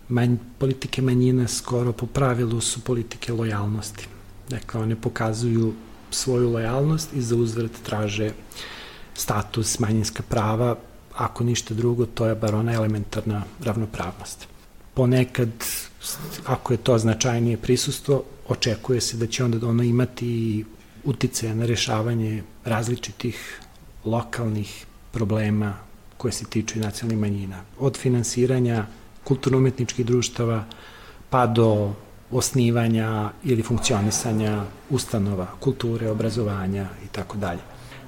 Manj, 0.09 0.37
politike 0.59 1.03
manjina 1.03 1.49
skoro 1.49 1.93
po 1.93 2.07
pravilu 2.07 2.61
su 2.61 2.81
politike 2.81 3.33
lojalnosti. 3.33 4.07
Dakle, 4.49 4.81
one 4.81 4.97
pokazuju 4.97 5.75
svoju 6.11 6.51
lojalnost 6.51 7.13
i 7.13 7.23
za 7.23 7.37
uzvrat 7.37 7.71
traže 7.83 8.33
status, 9.15 9.79
manjinska 9.79 10.23
prava, 10.23 10.77
ako 11.15 11.45
ništa 11.45 11.75
drugo, 11.75 12.07
to 12.07 12.27
je 12.27 12.35
bar 12.35 12.55
ona 12.55 12.73
elementarna 12.73 13.43
ravnopravnost. 13.65 14.47
Ponekad, 14.95 15.51
ako 16.47 16.73
je 16.73 16.77
to 16.77 16.99
značajnije 16.99 17.57
prisustvo, 17.57 18.23
očekuje 18.49 19.01
se 19.01 19.17
da 19.17 19.27
će 19.27 19.45
onda 19.45 19.69
ono 19.69 19.83
imati 19.83 20.65
uticaja 21.05 21.55
na 21.55 21.67
rešavanje 21.67 22.43
različitih 22.65 23.61
lokalnih 24.05 24.87
problema 25.11 25.75
koje 26.17 26.33
se 26.33 26.45
tiču 26.45 26.79
nacionalnih 26.79 27.19
manjina. 27.19 27.63
Od 27.79 27.97
finansiranja 27.97 28.87
kulturno-umetničkih 29.27 30.07
društava 30.07 30.65
pa 31.31 31.47
do 31.47 31.93
osnivanja 32.31 33.31
ili 33.45 33.63
funkcionisanja 33.63 34.65
ustanova, 34.91 35.47
kulture, 35.61 36.11
obrazovanja 36.11 36.89
i 37.05 37.09
tako 37.13 37.39
dalje. 37.39 37.61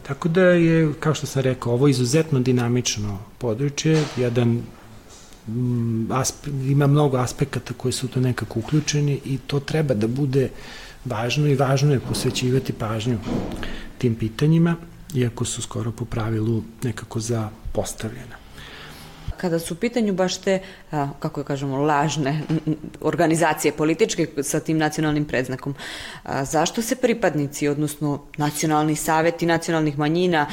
Tako 0.02 0.28
da 0.28 0.40
je, 0.40 0.92
kao 1.00 1.14
što 1.14 1.26
sam 1.26 1.42
rekao, 1.42 1.72
ovo 1.72 1.88
izuzetno 1.88 2.40
dinamično 2.40 3.18
područje, 3.38 4.04
jedan 4.16 4.62
mm, 5.48 6.12
aspe, 6.12 6.50
ima 6.50 6.86
mnogo 6.86 7.16
aspekata 7.16 7.74
koji 7.74 7.92
su 7.92 8.08
to 8.08 8.20
nekako 8.20 8.58
uključeni 8.58 9.20
i 9.24 9.38
to 9.38 9.60
treba 9.60 9.94
da 9.94 10.06
bude 10.06 10.50
važno 11.04 11.46
i 11.46 11.54
važno 11.54 11.92
je 11.92 12.00
posvećivati 12.00 12.72
pažnju 12.72 13.18
tim 13.98 14.14
pitanjima, 14.14 14.76
iako 15.14 15.44
su 15.44 15.62
skoro 15.62 15.92
po 15.92 16.04
pravilu 16.04 16.62
nekako 16.82 17.20
zapostavljena 17.20 18.47
kada 19.36 19.58
su 19.58 19.74
u 19.74 19.76
pitanju 19.76 20.12
baš 20.12 20.36
te, 20.36 20.60
kako 21.18 21.40
je 21.40 21.44
kažemo, 21.44 21.76
lažne 21.76 22.42
organizacije 23.00 23.72
političke 23.72 24.28
sa 24.42 24.60
tim 24.60 24.78
nacionalnim 24.78 25.24
predznakom, 25.24 25.74
zašto 26.42 26.82
se 26.82 26.96
pripadnici, 26.96 27.68
odnosno 27.68 28.22
nacionalni 28.36 28.96
saveti 28.96 29.46
nacionalnih 29.46 29.98
manjina 29.98 30.46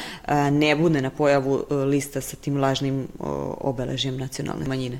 ne 0.50 0.76
bude 0.76 1.02
na 1.02 1.10
pojavu 1.10 1.64
e, 1.70 1.74
lista 1.74 2.20
sa 2.20 2.36
tim 2.36 2.56
lažnim 2.56 3.08
obeležjem 3.60 4.16
nacionalne 4.16 4.66
manjine? 4.66 4.98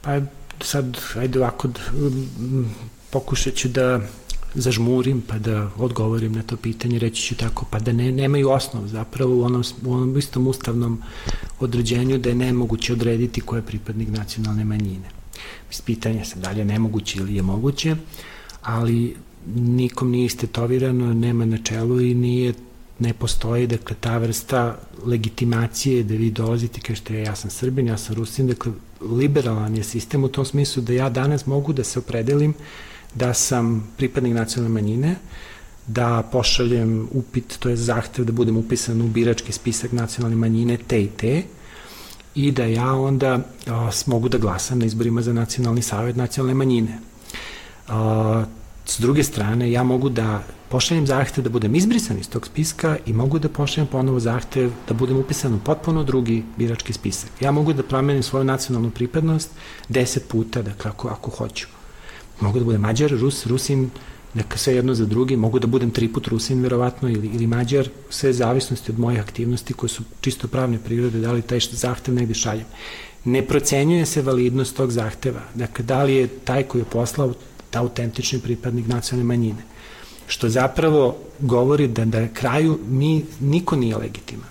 Pa 0.00 0.20
sad, 0.60 0.98
ajde 1.16 1.38
ovako, 1.38 1.68
pokušat 3.10 3.54
ću 3.54 3.68
da 3.68 4.00
zažmurim 4.54 5.22
pa 5.28 5.38
da 5.38 5.70
odgovorim 5.76 6.32
na 6.32 6.42
to 6.42 6.56
pitanje, 6.56 6.98
reći 6.98 7.22
ću 7.22 7.36
tako, 7.36 7.66
pa 7.70 7.78
da 7.78 7.92
ne, 7.92 8.12
nemaju 8.12 8.50
osnov 8.50 8.86
zapravo 8.86 9.36
u 9.36 9.42
onom, 9.42 9.64
u 9.86 9.92
onom 9.92 10.18
istom 10.18 10.46
ustavnom 10.46 11.02
određenju 11.60 12.18
da 12.18 12.28
je 12.28 12.34
nemoguće 12.34 12.92
odrediti 12.92 13.40
ko 13.40 13.56
je 13.56 13.62
pripadnik 13.62 14.08
nacionalne 14.08 14.64
manjine. 14.64 15.08
Pitanje 15.84 16.24
se 16.24 16.38
da 16.38 16.50
li 16.50 16.58
je 16.58 16.64
nemoguće 16.64 17.18
ili 17.18 17.36
je 17.36 17.42
moguće, 17.42 17.96
ali 18.62 19.16
nikom 19.54 20.10
nije 20.10 20.26
istetovirano, 20.26 21.14
nema 21.14 21.44
na 21.44 21.58
čelu 21.58 22.00
i 22.00 22.14
nije 22.14 22.54
ne 22.98 23.12
postoji, 23.12 23.66
dakle, 23.66 23.96
ta 24.00 24.18
vrsta 24.18 24.78
legitimacije 25.04 26.02
da 26.02 26.14
vi 26.14 26.30
dolazite, 26.30 26.80
kažete, 26.80 27.20
ja 27.20 27.34
sam 27.36 27.50
Srbin, 27.50 27.86
ja 27.86 27.98
sam 27.98 28.14
Rusin, 28.14 28.46
dakle, 28.46 28.72
liberalan 29.00 29.76
je 29.76 29.84
sistem 29.84 30.24
u 30.24 30.28
tom 30.28 30.44
smislu 30.44 30.82
da 30.82 30.92
ja 30.92 31.10
danas 31.10 31.46
mogu 31.46 31.72
da 31.72 31.84
se 31.84 31.98
opredelim 31.98 32.54
da 33.14 33.34
sam 33.34 33.92
pripadnik 33.96 34.34
nacionalne 34.34 34.74
manjine, 34.74 35.16
da 35.86 36.22
pošaljem 36.32 37.08
upit, 37.12 37.58
to 37.58 37.68
je 37.68 37.76
zahtev 37.76 38.24
da 38.24 38.32
budem 38.32 38.56
upisan 38.56 39.02
u 39.02 39.08
birački 39.08 39.52
spisak 39.52 39.92
nacionalne 39.92 40.36
manjine 40.36 40.76
te 40.76 41.02
i 41.02 41.08
te 41.08 41.42
i 42.34 42.50
da 42.50 42.64
ja 42.64 42.92
onda 42.92 43.38
a, 43.66 43.90
mogu 44.06 44.28
da 44.28 44.38
glasam 44.38 44.78
na 44.78 44.86
izborima 44.86 45.22
za 45.22 45.32
nacionalni 45.32 45.82
savet 45.82 46.16
nacionalne 46.16 46.54
manjine. 46.54 46.98
A, 47.88 48.44
s 48.86 49.00
druge 49.00 49.22
strane, 49.22 49.72
ja 49.72 49.82
mogu 49.82 50.08
da 50.08 50.42
pošaljem 50.68 51.06
zahtev 51.06 51.44
da 51.44 51.50
budem 51.50 51.74
izbrisan 51.74 52.18
iz 52.18 52.28
tog 52.28 52.46
spiska 52.46 52.96
i 53.06 53.12
mogu 53.12 53.38
da 53.38 53.48
pošaljem 53.48 53.86
ponovo 53.86 54.20
zahtev 54.20 54.72
da 54.88 54.94
budem 54.94 55.16
upisan 55.16 55.54
u 55.54 55.58
potpuno 55.64 56.02
drugi 56.04 56.42
birački 56.56 56.92
spisak. 56.92 57.30
Ja 57.40 57.52
mogu 57.52 57.72
da 57.72 57.82
promenim 57.82 58.22
svoju 58.22 58.44
nacionalnu 58.44 58.90
pripadnost 58.90 59.50
deset 59.88 60.28
puta, 60.28 60.62
dakle, 60.62 60.90
ako, 60.90 61.08
ako 61.08 61.30
hoću. 61.30 61.66
Mogu 62.40 62.58
da 62.58 62.64
budem 62.64 62.80
Mađar, 62.80 63.10
Rus, 63.10 63.46
Rusin, 63.46 63.90
neka 64.34 64.58
sve 64.58 64.74
jedno 64.74 64.94
za 64.94 65.06
drugi, 65.06 65.36
mogu 65.36 65.58
da 65.58 65.66
budem 65.66 65.90
tri 65.90 66.08
put 66.08 66.26
Rusin 66.28 66.62
verovatno 66.62 67.08
ili, 67.08 67.30
ili 67.34 67.46
Mađar, 67.46 67.88
sve 68.10 68.32
zavisnosti 68.32 68.92
od 68.92 68.98
mojih 68.98 69.20
aktivnosti 69.20 69.74
koje 69.74 69.90
su 69.90 70.02
čisto 70.20 70.48
pravne 70.48 70.78
prirode, 70.78 71.18
da 71.18 71.32
li 71.32 71.42
taj 71.42 71.60
zahtev 71.72 72.14
negde 72.14 72.34
šaljem. 72.34 72.66
Ne 73.24 73.42
procenjuje 73.46 74.06
se 74.06 74.22
validnost 74.22 74.76
tog 74.76 74.90
zahteva, 74.90 75.40
dakle 75.54 75.84
da 75.84 76.02
li 76.02 76.14
je 76.14 76.28
taj 76.28 76.62
koji 76.62 76.82
je 76.82 76.90
poslao 76.92 77.34
ta 77.70 77.80
autentični 77.80 78.38
pripadnik 78.38 78.86
nacionalne 78.86 79.28
manjine. 79.28 79.62
Što 80.26 80.48
zapravo 80.48 81.16
govori 81.40 81.88
da 81.88 82.04
da 82.04 82.28
kraju 82.28 82.78
mi, 82.88 83.24
niko 83.40 83.76
nije 83.76 83.96
legitiman. 83.96 84.48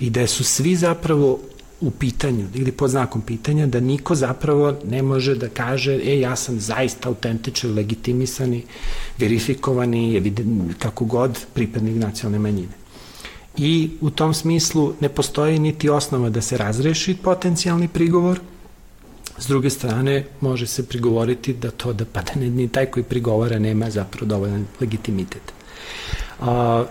I 0.00 0.10
da 0.10 0.26
su 0.26 0.44
svi 0.44 0.76
zapravo 0.76 1.40
u 1.80 1.90
pitanju 1.90 2.46
ili 2.54 2.72
pod 2.72 2.90
znakom 2.90 3.22
pitanja 3.22 3.66
da 3.66 3.80
niko 3.80 4.14
zapravo 4.14 4.74
ne 4.84 5.02
može 5.02 5.34
da 5.34 5.48
kaže 5.48 6.00
e 6.04 6.20
ja 6.20 6.36
sam 6.36 6.60
zaista 6.60 7.08
autentičan, 7.08 7.74
legitimisani, 7.74 8.62
verifikovani, 9.18 10.32
kako 10.78 11.04
god 11.04 11.38
pripadnik 11.54 11.96
nacionalne 11.96 12.38
manjine. 12.38 12.72
I 13.56 13.90
u 14.00 14.10
tom 14.10 14.34
smislu 14.34 14.92
ne 15.00 15.08
postoji 15.08 15.58
niti 15.58 15.88
osnova 15.88 16.30
da 16.30 16.40
se 16.40 16.56
razreši 16.56 17.16
potencijalni 17.22 17.88
prigovor, 17.88 18.40
S 19.38 19.46
druge 19.46 19.70
strane, 19.70 20.24
može 20.40 20.66
se 20.66 20.86
prigovoriti 20.88 21.52
da 21.54 21.70
to 21.70 21.92
da 21.92 22.04
pa 22.04 22.22
da 22.22 22.40
ne, 22.40 22.50
ni 22.50 22.68
taj 22.68 22.86
koji 22.86 23.04
prigovara 23.04 23.58
nema 23.58 23.90
zapravo 23.90 24.26
dovoljan 24.26 24.64
legitimitet. 24.80 25.52
A, 26.40 26.84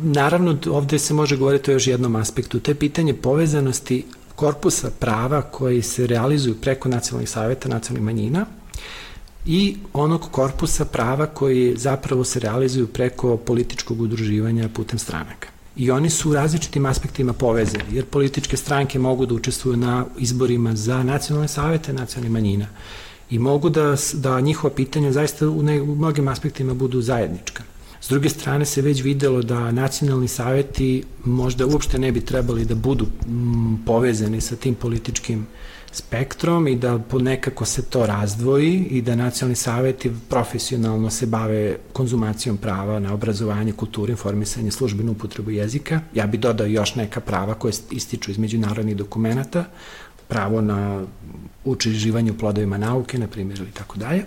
naravno, 0.00 0.58
ovde 0.70 0.98
se 0.98 1.14
može 1.14 1.36
govoriti 1.36 1.70
o 1.70 1.74
još 1.74 1.86
jednom 1.86 2.16
aspektu. 2.16 2.60
To 2.60 2.70
je 2.70 2.74
pitanje 2.74 3.14
povezanosti 3.14 4.04
korpusa 4.38 4.90
prava 4.98 5.42
koji 5.42 5.82
se 5.82 6.06
realizuju 6.06 6.54
preko 6.54 6.88
nacionalnih 6.88 7.30
saveta 7.30 7.68
nacionalnih 7.68 8.04
manjina 8.04 8.46
i 9.46 9.76
onog 9.92 10.28
korpusa 10.30 10.84
prava 10.84 11.26
koji 11.26 11.74
zapravo 11.76 12.24
se 12.24 12.40
realizuju 12.40 12.86
preko 12.86 13.36
političkog 13.36 14.00
udruživanja 14.00 14.68
putem 14.68 14.98
stranaka. 14.98 15.48
I 15.76 15.90
oni 15.90 16.10
su 16.10 16.30
u 16.30 16.34
različitim 16.34 16.86
aspektima 16.86 17.32
povezani, 17.32 17.84
jer 17.92 18.04
političke 18.04 18.56
stranke 18.56 18.98
mogu 18.98 19.26
da 19.26 19.34
učestvuju 19.34 19.76
na 19.76 20.04
izborima 20.18 20.76
za 20.76 21.02
nacionalne 21.02 21.48
savete 21.48 21.92
nacionalnih 21.92 22.32
manjina 22.32 22.66
i 23.30 23.38
mogu 23.38 23.70
da, 23.70 23.96
da 24.14 24.40
njihova 24.40 24.74
pitanja 24.74 25.12
zaista 25.12 25.48
u, 25.48 25.62
ne, 25.62 25.80
u 25.82 25.94
mnogim 25.94 26.28
aspektima 26.28 26.74
budu 26.74 27.00
zajednička. 27.00 27.62
S 28.00 28.08
druge 28.08 28.28
strane 28.28 28.64
se 28.64 28.82
već 28.82 29.02
videlo 29.02 29.42
da 29.42 29.72
nacionalni 29.72 30.28
saveti 30.28 31.04
možda 31.24 31.66
uopšte 31.66 31.98
ne 31.98 32.12
bi 32.12 32.20
trebali 32.20 32.64
da 32.64 32.74
budu 32.74 33.06
mm, 33.26 33.76
povezani 33.86 34.40
sa 34.40 34.56
tim 34.56 34.74
političkim 34.74 35.46
spektrom 35.92 36.68
i 36.68 36.76
da 36.76 37.00
nekako 37.12 37.64
se 37.64 37.82
to 37.82 38.06
razdvoji 38.06 38.86
i 38.90 39.02
da 39.02 39.16
nacionalni 39.16 39.56
saveti 39.56 40.10
profesionalno 40.28 41.10
se 41.10 41.26
bave 41.26 41.76
konzumacijom 41.92 42.56
prava 42.56 42.98
na 42.98 43.14
obrazovanje, 43.14 43.72
kulturu, 43.72 44.10
informisanje, 44.10 44.70
službenu 44.70 45.12
upotrebu 45.12 45.50
jezika. 45.50 46.00
Ja 46.14 46.26
bi 46.26 46.38
dodao 46.38 46.66
još 46.66 46.94
neka 46.94 47.20
prava 47.20 47.54
koje 47.54 47.72
ističu 47.90 48.30
iz 48.30 48.38
međunarodnih 48.38 48.96
dokumenta, 48.96 49.64
pravo 50.28 50.60
na 50.60 51.04
učiživanje 51.64 52.32
u 52.32 52.38
plodovima 52.38 52.78
nauke, 52.78 53.18
na 53.18 53.26
primjer, 53.26 53.58
ili 53.58 53.70
tako 53.70 53.98
dalje 53.98 54.24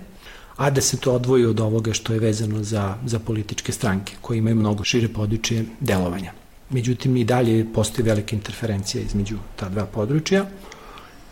a 0.62 0.70
da 0.70 0.82
se 0.82 0.98
to 0.98 1.14
odvoji 1.14 1.46
od 1.46 1.60
ovoga 1.60 1.94
što 1.94 2.14
je 2.14 2.20
vezano 2.20 2.64
za, 2.64 2.96
za 3.06 3.20
političke 3.20 3.72
stranke, 3.72 4.14
koje 4.22 4.38
imaju 4.38 4.56
mnogo 4.56 4.84
šire 4.84 5.08
područje 5.08 5.66
delovanja. 5.80 6.34
Međutim, 6.70 7.18
i 7.18 7.24
dalje 7.24 7.66
postoji 7.74 8.06
velika 8.06 8.36
interferencija 8.36 9.04
između 9.04 9.38
ta 9.56 9.70
dva 9.70 9.86
područja 9.86 10.46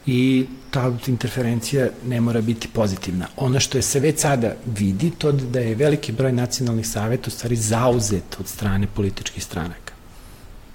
i 0.06 0.46
ta 0.72 0.92
interferencija 1.08 1.90
ne 2.08 2.22
mora 2.22 2.42
biti 2.42 2.68
pozitivna. 2.68 3.28
Ono 3.38 3.60
što 3.60 3.78
je 3.78 3.82
se 3.82 4.00
već 4.00 4.20
sada 4.20 4.56
vidi, 4.66 5.12
to 5.18 5.32
da 5.32 5.60
je 5.60 5.76
veliki 5.76 6.12
broj 6.12 6.32
nacionalnih 6.32 6.88
saveta 6.88 7.28
u 7.28 7.32
stvari 7.32 7.56
zauzet 7.56 8.38
od 8.40 8.48
strane 8.48 8.88
političkih 8.96 9.44
stranaka. 9.44 9.94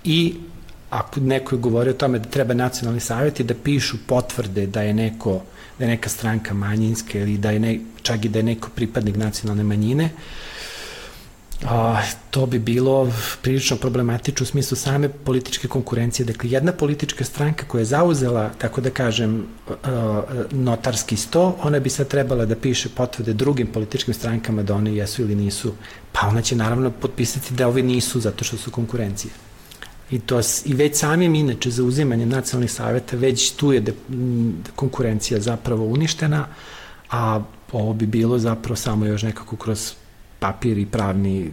I 0.05 0.35
ako 0.91 1.21
neko 1.21 1.55
je 1.55 1.61
govorio 1.61 1.91
o 1.91 1.97
tome 1.97 2.19
da 2.19 2.29
treba 2.29 2.55
nacionalni 2.55 3.01
savjeti 3.01 3.45
da 3.45 3.55
pišu 3.55 3.97
potvrde 4.07 4.67
da 4.67 4.83
je 4.83 4.95
neko 4.95 5.41
da 5.79 5.85
je 5.85 5.91
neka 5.91 6.09
stranka 6.09 6.55
manjinska 6.55 7.19
ili 7.19 7.39
da 7.39 7.51
je 7.51 7.61
ne, 7.61 7.79
čak 8.03 8.25
i 8.25 8.29
da 8.29 8.39
je 8.39 8.43
neko 8.43 8.71
pripadnik 8.75 9.17
nacionalne 9.17 9.65
manjine, 9.65 10.11
a, 11.65 12.03
to 12.31 12.47
bi 12.47 12.59
bilo 12.59 13.13
prilično 13.43 13.77
problematično 13.77 14.45
u 14.45 14.47
smislu 14.47 14.77
same 14.77 15.09
političke 15.09 15.69
konkurencije. 15.69 16.27
Dakle, 16.27 16.51
jedna 16.51 16.73
politička 16.73 17.25
stranka 17.25 17.65
koja 17.69 17.81
je 17.81 17.85
zauzela, 17.85 18.51
tako 18.59 18.81
da 18.81 18.91
kažem, 18.91 19.47
notarski 20.51 21.17
sto, 21.17 21.57
ona 21.63 21.81
bi 21.81 21.91
sad 21.91 22.09
trebala 22.09 22.45
da 22.47 22.57
piše 22.57 22.89
potvrde 22.89 23.33
drugim 23.33 23.67
političkim 23.67 24.15
strankama 24.15 24.63
da 24.63 24.75
one 24.75 24.95
jesu 24.95 25.23
ili 25.23 25.35
nisu, 25.35 25.73
pa 26.13 26.29
ona 26.29 26.43
će 26.43 26.57
naravno 26.57 26.91
potpisati 26.91 27.55
da 27.55 27.69
ovi 27.69 27.83
nisu 27.83 28.21
zato 28.21 28.45
što 28.45 28.57
su 28.57 28.71
konkurencije. 28.71 29.33
I, 30.11 30.19
to, 30.19 30.41
I 30.65 30.75
već 30.75 30.97
samim 30.97 31.35
inače 31.35 31.71
za 31.71 31.85
uzimanje 31.85 32.27
nacionalnih 32.27 32.73
saveta, 32.73 33.17
već 33.17 33.51
tu 33.51 33.73
je 33.73 33.81
de, 33.81 33.93
konkurencija 34.75 35.41
zapravo 35.41 35.85
uništena, 35.85 36.47
a 37.11 37.41
ovo 37.73 37.93
bi 37.93 38.07
bilo 38.07 38.39
zapravo 38.39 38.77
samo 38.77 39.07
još 39.07 39.23
nekako 39.23 39.57
kroz 39.57 39.93
papir 40.39 40.79
i 40.79 40.87
pravni 40.87 41.53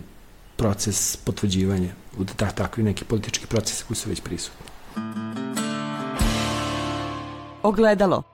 proces 0.56 1.18
potvrđivanja 1.18 1.94
u 2.18 2.24
da, 2.24 2.52
takvi 2.52 2.84
neki 2.84 3.06
politički 3.06 3.48
procese 3.48 3.84
koji 3.88 3.98
su 3.98 4.10
već 4.10 4.22
prisutni. 4.22 4.66
Ogledalo. 7.64 8.31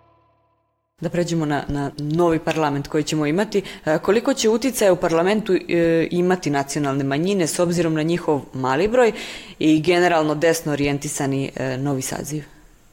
Da 1.02 1.10
pređemo 1.10 1.46
na, 1.46 1.64
na 1.68 1.92
novi 1.98 2.40
parlament 2.40 2.88
koji 2.88 3.04
ćemo 3.04 3.26
imati. 3.26 3.62
E, 3.86 3.98
koliko 3.98 4.34
će 4.34 4.50
uticaja 4.50 4.94
u 4.94 4.96
parlamentu 4.96 5.54
e, 5.54 6.08
imati 6.12 6.50
nacionalne 6.50 7.04
manjine 7.04 7.48
s 7.48 7.60
obzirom 7.60 7.94
na 7.94 8.04
njihov 8.04 8.42
mali 8.54 8.88
broj 8.88 9.12
i 9.60 9.82
generalno 9.82 10.36
desno 10.36 10.72
orijentisani 10.72 11.52
e, 11.56 11.78
novi 11.78 12.02
saziv? 12.02 12.44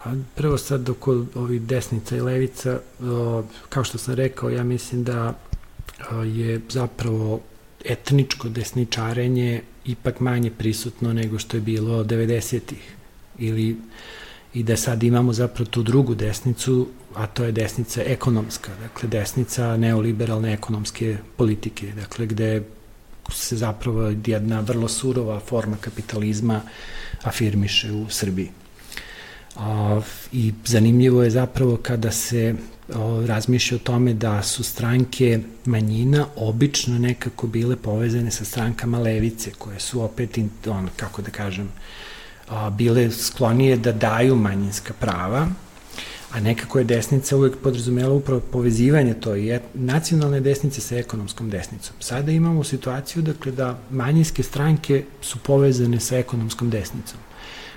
A 0.01 0.15
prvo 0.35 0.59
sad 0.59 0.81
dok 0.81 1.09
ovih 1.35 1.63
desnica 1.63 2.17
i 2.17 2.21
levica, 2.21 2.79
kao 3.69 3.85
što 3.85 3.99
sam 3.99 4.15
rekao, 4.15 4.51
ja 4.51 4.65
mislim 4.65 5.05
da 5.05 5.35
je 6.25 6.61
zapravo 6.69 7.41
etničko 7.85 8.49
desničarenje 8.49 9.63
ipak 9.85 10.21
manje 10.21 10.51
prisutno 10.51 11.13
nego 11.13 11.39
što 11.39 11.57
je 11.57 11.61
bilo 11.61 12.05
90-ih 12.05 12.95
ili 13.39 13.77
i 14.55 14.63
da 14.63 14.77
sad 14.77 15.03
imamo 15.03 15.33
zapravo 15.33 15.71
tu 15.71 15.83
drugu 15.83 16.15
desnicu, 16.15 16.89
a 17.15 17.27
to 17.27 17.45
je 17.45 17.53
desnica 17.53 18.03
ekonomska, 18.03 18.71
dakle 18.83 19.09
desnica 19.09 19.77
neoliberalne 19.77 20.53
ekonomske 20.53 21.17
politike, 21.37 21.93
dakle 21.97 22.27
gde 22.27 22.63
se 23.33 23.57
zapravo 23.57 24.13
jedna 24.27 24.61
vrlo 24.61 24.89
surova 24.89 25.41
forma 25.41 25.77
kapitalizma 25.81 26.61
afirmiše 27.23 27.93
u 27.93 28.07
Srbiji. 28.11 28.51
A, 29.57 30.01
I 30.33 30.53
zanimljivo 30.65 31.23
je 31.23 31.31
zapravo 31.31 31.77
kada 31.77 32.11
se 32.11 32.55
razmišlja 33.27 33.77
o 33.77 33.79
tome 33.79 34.15
da 34.15 34.43
su 34.43 34.65
stranke 34.65 35.41
manjina 35.65 36.27
obično 36.37 36.99
nekako 36.99 37.47
bile 37.47 37.77
povezane 37.77 38.31
sa 38.31 38.45
strankama 38.45 38.99
levice, 38.99 39.51
koje 39.59 39.81
su 39.81 40.03
opet, 40.03 40.39
on, 40.67 40.89
kako 40.97 41.23
da 41.23 41.31
kažem, 41.31 41.69
a, 42.49 42.71
bile 42.71 43.11
sklonije 43.11 43.77
da 43.77 43.93
daju 43.93 44.37
manjinska 44.37 44.95
prava, 45.01 45.49
a 46.35 46.41
nekako 46.41 46.79
je 46.79 46.85
desnica 46.85 47.37
uvek 47.37 47.57
podrazumela 47.63 48.15
upravo 48.15 48.41
povezivanje 48.41 49.15
to 49.15 49.35
je 49.35 49.61
nacionalne 49.75 50.41
desnice 50.41 50.81
sa 50.81 50.97
ekonomskom 50.97 51.51
desnicom. 51.51 51.97
Sada 52.01 52.33
imamo 52.33 52.65
situaciju 52.65 53.23
dakle 53.23 53.53
da 53.53 53.79
manjinske 53.91 54.43
stranke 54.43 55.05
su 55.23 55.39
povezane 55.39 56.01
sa 56.01 56.19
ekonomskom 56.19 56.71
desnicom. 56.71 57.19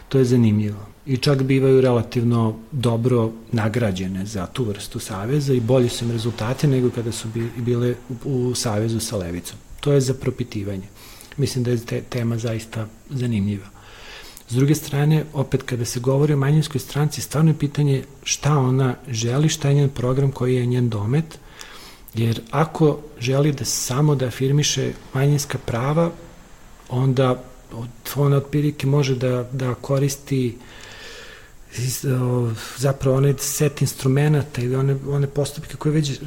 To 0.10 0.18
je 0.18 0.26
zanimljivo. 0.26 0.88
I 1.06 1.18
čak 1.18 1.44
bivaju 1.44 1.82
relativno 1.82 2.60
dobro 2.72 3.32
nagrađene 3.52 4.26
za 4.26 4.46
tu 4.46 4.64
vrstu 4.64 5.00
saveza 5.00 5.54
i 5.54 5.60
bolji 5.60 5.90
su 5.90 6.06
im 6.06 6.12
rezultate 6.12 6.68
nego 6.68 6.90
kada 6.90 7.12
su 7.12 7.28
bile 7.58 7.96
u 8.26 8.56
savezu 8.56 9.00
sa 9.00 9.18
levicom. 9.18 9.58
To 9.80 9.94
je 9.94 10.02
za 10.02 10.14
propitivanje. 10.14 10.88
Mislim 11.38 11.64
da 11.64 11.72
je 11.72 11.78
te, 11.78 12.02
tema 12.02 12.38
zaista 12.38 12.88
zanimljiva. 13.10 13.77
S 14.50 14.56
druge 14.56 14.76
strane, 14.76 15.24
opet 15.34 15.64
kada 15.64 15.86
se 15.86 16.00
govori 16.00 16.34
o 16.34 16.38
manjinskoj 16.38 16.80
stranci, 16.80 17.22
stvarno 17.22 17.52
je 17.52 17.60
pitanje 17.60 18.04
šta 18.24 18.58
ona 18.58 18.96
želi, 19.10 19.50
šta 19.50 19.70
je 19.70 19.76
njen 19.76 19.90
program, 19.90 20.32
koji 20.32 20.56
je 20.56 20.66
njen 20.66 20.90
domet, 20.90 21.40
jer 22.14 22.42
ako 22.52 23.00
želi 23.20 23.52
da 23.52 23.66
samo 23.66 24.16
da 24.16 24.26
afirmiše 24.26 24.92
manjinska 25.14 25.58
prava, 25.58 26.12
onda 26.90 27.44
ona 28.16 28.38
otprilike 28.38 28.88
može 28.88 29.16
da, 29.16 29.50
da 29.52 29.74
koristi 29.74 30.58
zapravo 32.78 33.18
onaj 33.18 33.34
set 33.38 33.82
instrumenta 33.82 34.62
ili 34.62 34.76
one, 34.76 34.96
one 35.10 35.28
postupke 35.28 35.76
koje 35.76 35.92
već 35.92 36.20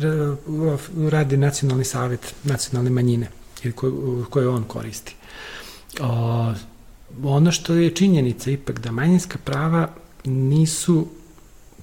radi 1.11 1.37
nacionalni 1.37 1.85
savet 1.85 2.35
nacionalne 2.45 2.91
manjine 2.91 3.31
ili 3.63 3.73
koje, 3.73 3.93
koje 4.31 4.49
on 4.49 4.65
koristi. 4.65 5.15
Ono 7.25 7.53
što 7.53 7.75
je 7.75 7.95
činjenica 7.95 8.51
ipak 8.51 8.81
da 8.81 8.91
manjinska 8.91 9.39
prava 9.45 9.89
nisu 10.25 11.07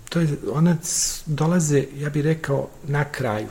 to 0.10 0.20
je, 0.20 0.28
ona 0.54 0.78
dolaze, 1.26 1.84
ja 1.98 2.10
bih 2.10 2.24
rekao, 2.24 2.68
na 2.88 3.06
kraju. 3.06 3.48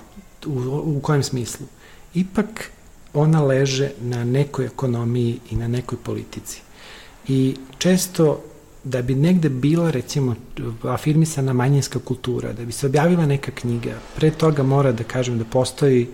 U, 0.46 0.96
u 0.96 1.00
kojem 1.02 1.22
smislu? 1.22 1.66
Ipak 2.14 2.70
ona 3.14 3.42
leže 3.42 3.90
na 4.00 4.24
nekoj 4.24 4.66
ekonomiji 4.66 5.40
i 5.50 5.56
na 5.56 5.68
nekoj 5.68 5.98
politici. 6.02 6.60
I 7.28 7.56
često 7.78 8.42
da 8.84 9.02
bi 9.02 9.14
negde 9.14 9.48
bila 9.48 9.90
recimo 9.90 10.34
afirmisana 10.82 11.52
manjinska 11.52 11.98
kultura, 11.98 12.52
da 12.52 12.64
bi 12.64 12.72
se 12.72 12.86
objavila 12.86 13.26
neka 13.26 13.50
knjiga, 13.50 13.98
pre 14.16 14.30
toga 14.30 14.62
mora 14.62 14.92
da 14.92 15.04
kažem 15.04 15.38
da 15.38 15.44
postoji 15.44 16.08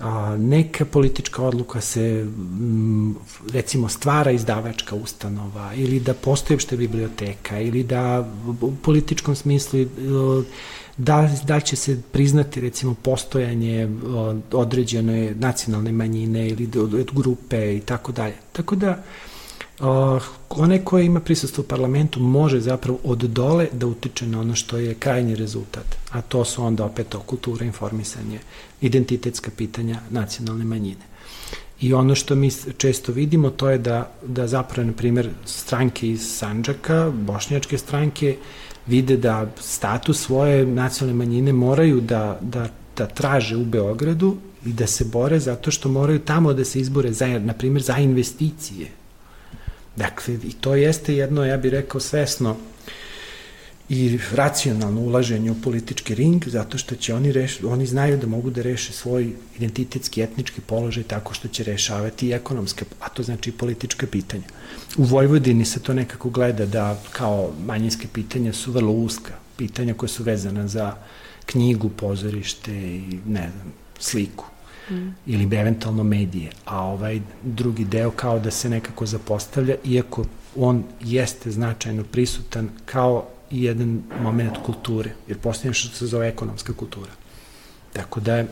a, 0.00 0.36
neka 0.36 0.84
politička 0.84 1.42
odluka 1.42 1.80
se 1.80 2.20
m, 2.20 3.14
recimo 3.52 3.88
stvara 3.88 4.30
izdavačka 4.30 4.94
ustanova 4.94 5.74
ili 5.74 6.00
da 6.00 6.14
postoji 6.14 6.54
uopšte 6.54 6.76
biblioteka 6.76 7.60
ili 7.60 7.82
da 7.84 8.32
u 8.60 8.72
političkom 8.82 9.34
smislu 9.34 9.80
da, 10.96 11.30
da 11.44 11.60
će 11.60 11.76
se 11.76 12.02
priznati 12.12 12.60
recimo 12.60 12.94
postojanje 13.02 13.88
određene 14.52 15.34
nacionalne 15.34 15.92
manjine 15.92 16.48
ili 16.48 16.68
grupe 17.12 17.76
i 17.76 17.80
tako 17.80 18.12
dalje. 18.12 18.34
Tako 18.52 18.76
da 18.76 19.02
uh, 19.80 20.22
onaj 20.50 20.84
ko 20.84 20.98
ima 20.98 21.20
prisustvo 21.20 21.62
u 21.62 21.68
parlamentu 21.68 22.20
može 22.20 22.60
zapravo 22.60 22.98
od 23.04 23.18
dole 23.18 23.68
da 23.72 23.86
utiče 23.86 24.26
na 24.26 24.40
ono 24.40 24.54
što 24.54 24.76
je 24.76 24.94
krajnji 24.94 25.34
rezultat, 25.34 25.96
a 26.10 26.20
to 26.20 26.44
su 26.44 26.64
onda 26.64 26.84
opet 26.84 27.14
kultura, 27.26 27.64
informisanje, 27.64 28.38
identitetska 28.80 29.50
pitanja 29.56 30.00
nacionalne 30.10 30.64
manjine. 30.64 31.10
I 31.80 31.94
ono 31.94 32.14
što 32.14 32.34
mi 32.34 32.50
često 32.76 33.12
vidimo 33.12 33.50
to 33.50 33.70
je 33.70 33.78
da, 33.78 34.12
da 34.26 34.46
zapravo, 34.46 34.86
na 34.86 34.92
primjer, 34.92 35.30
stranke 35.44 36.08
iz 36.08 36.36
Sanđaka, 36.36 37.10
bošnjačke 37.14 37.78
stranke, 37.78 38.36
vide 38.86 39.16
da 39.16 39.46
status 39.60 40.20
svoje 40.20 40.66
nacionalne 40.66 41.18
manjine 41.18 41.52
moraju 41.52 42.00
da, 42.00 42.38
da, 42.42 42.68
da 42.96 43.06
traže 43.06 43.56
u 43.56 43.64
Beogradu 43.64 44.36
i 44.66 44.72
da 44.72 44.86
se 44.86 45.04
bore 45.04 45.38
zato 45.38 45.70
što 45.70 45.88
moraju 45.88 46.18
tamo 46.18 46.52
da 46.52 46.64
se 46.64 46.80
izbore 46.80 47.12
za, 47.12 47.38
na 47.38 47.52
primjer, 47.52 47.82
za 47.82 47.96
investicije. 47.96 48.99
Dakle, 49.96 50.34
i 50.34 50.52
to 50.60 50.74
jeste 50.74 51.14
jedno, 51.14 51.44
ja 51.44 51.56
bih 51.56 51.72
rekao, 51.72 52.00
svesno 52.00 52.56
i 53.90 54.18
racionalno 54.32 55.00
ulaženje 55.00 55.50
u 55.50 55.60
politički 55.62 56.14
ring, 56.14 56.48
zato 56.48 56.78
što 56.78 56.94
će 56.96 57.14
oni, 57.14 57.32
reš, 57.32 57.62
oni 57.64 57.86
znaju 57.86 58.18
da 58.18 58.26
mogu 58.26 58.50
da 58.50 58.62
reše 58.62 58.92
svoj 58.92 59.32
identitetski, 59.56 60.22
etnički 60.22 60.60
položaj 60.60 61.02
tako 61.02 61.34
što 61.34 61.48
će 61.48 61.64
rešavati 61.64 62.28
i 62.28 62.32
ekonomske, 62.32 62.84
a 63.00 63.08
to 63.08 63.22
znači 63.22 63.50
i 63.50 63.52
politička 63.52 64.06
pitanja. 64.06 64.44
U 64.96 65.04
Vojvodini 65.04 65.64
se 65.64 65.80
to 65.80 65.94
nekako 65.94 66.30
gleda 66.30 66.66
da 66.66 67.02
kao 67.12 67.52
manjinske 67.66 68.08
pitanja 68.12 68.52
su 68.52 68.72
vrlo 68.72 68.92
uska, 68.92 69.32
pitanja 69.56 69.94
koje 69.94 70.08
su 70.08 70.22
vezana 70.22 70.68
za 70.68 70.94
knjigu, 71.46 71.88
pozorište 71.88 72.72
i 72.72 73.18
ne 73.26 73.50
znam, 73.50 73.72
sliku 73.98 74.44
mm. 74.90 75.08
ili 75.26 75.56
eventualno 75.56 76.02
medije, 76.04 76.50
a 76.64 76.84
ovaj 76.84 77.20
drugi 77.42 77.84
deo 77.84 78.10
kao 78.10 78.38
da 78.38 78.50
se 78.50 78.70
nekako 78.70 79.06
zapostavlja, 79.06 79.74
iako 79.84 80.24
on 80.56 80.84
jeste 81.00 81.50
značajno 81.50 82.04
prisutan 82.04 82.68
kao 82.84 83.26
i 83.50 83.64
jedan 83.64 84.02
moment 84.22 84.56
kulture, 84.66 85.10
jer 85.28 85.38
postoje 85.38 85.74
što 85.74 85.96
se 85.96 86.06
zove 86.06 86.28
ekonomska 86.28 86.72
kultura. 86.72 87.12
Tako 87.92 88.20
da 88.20 88.44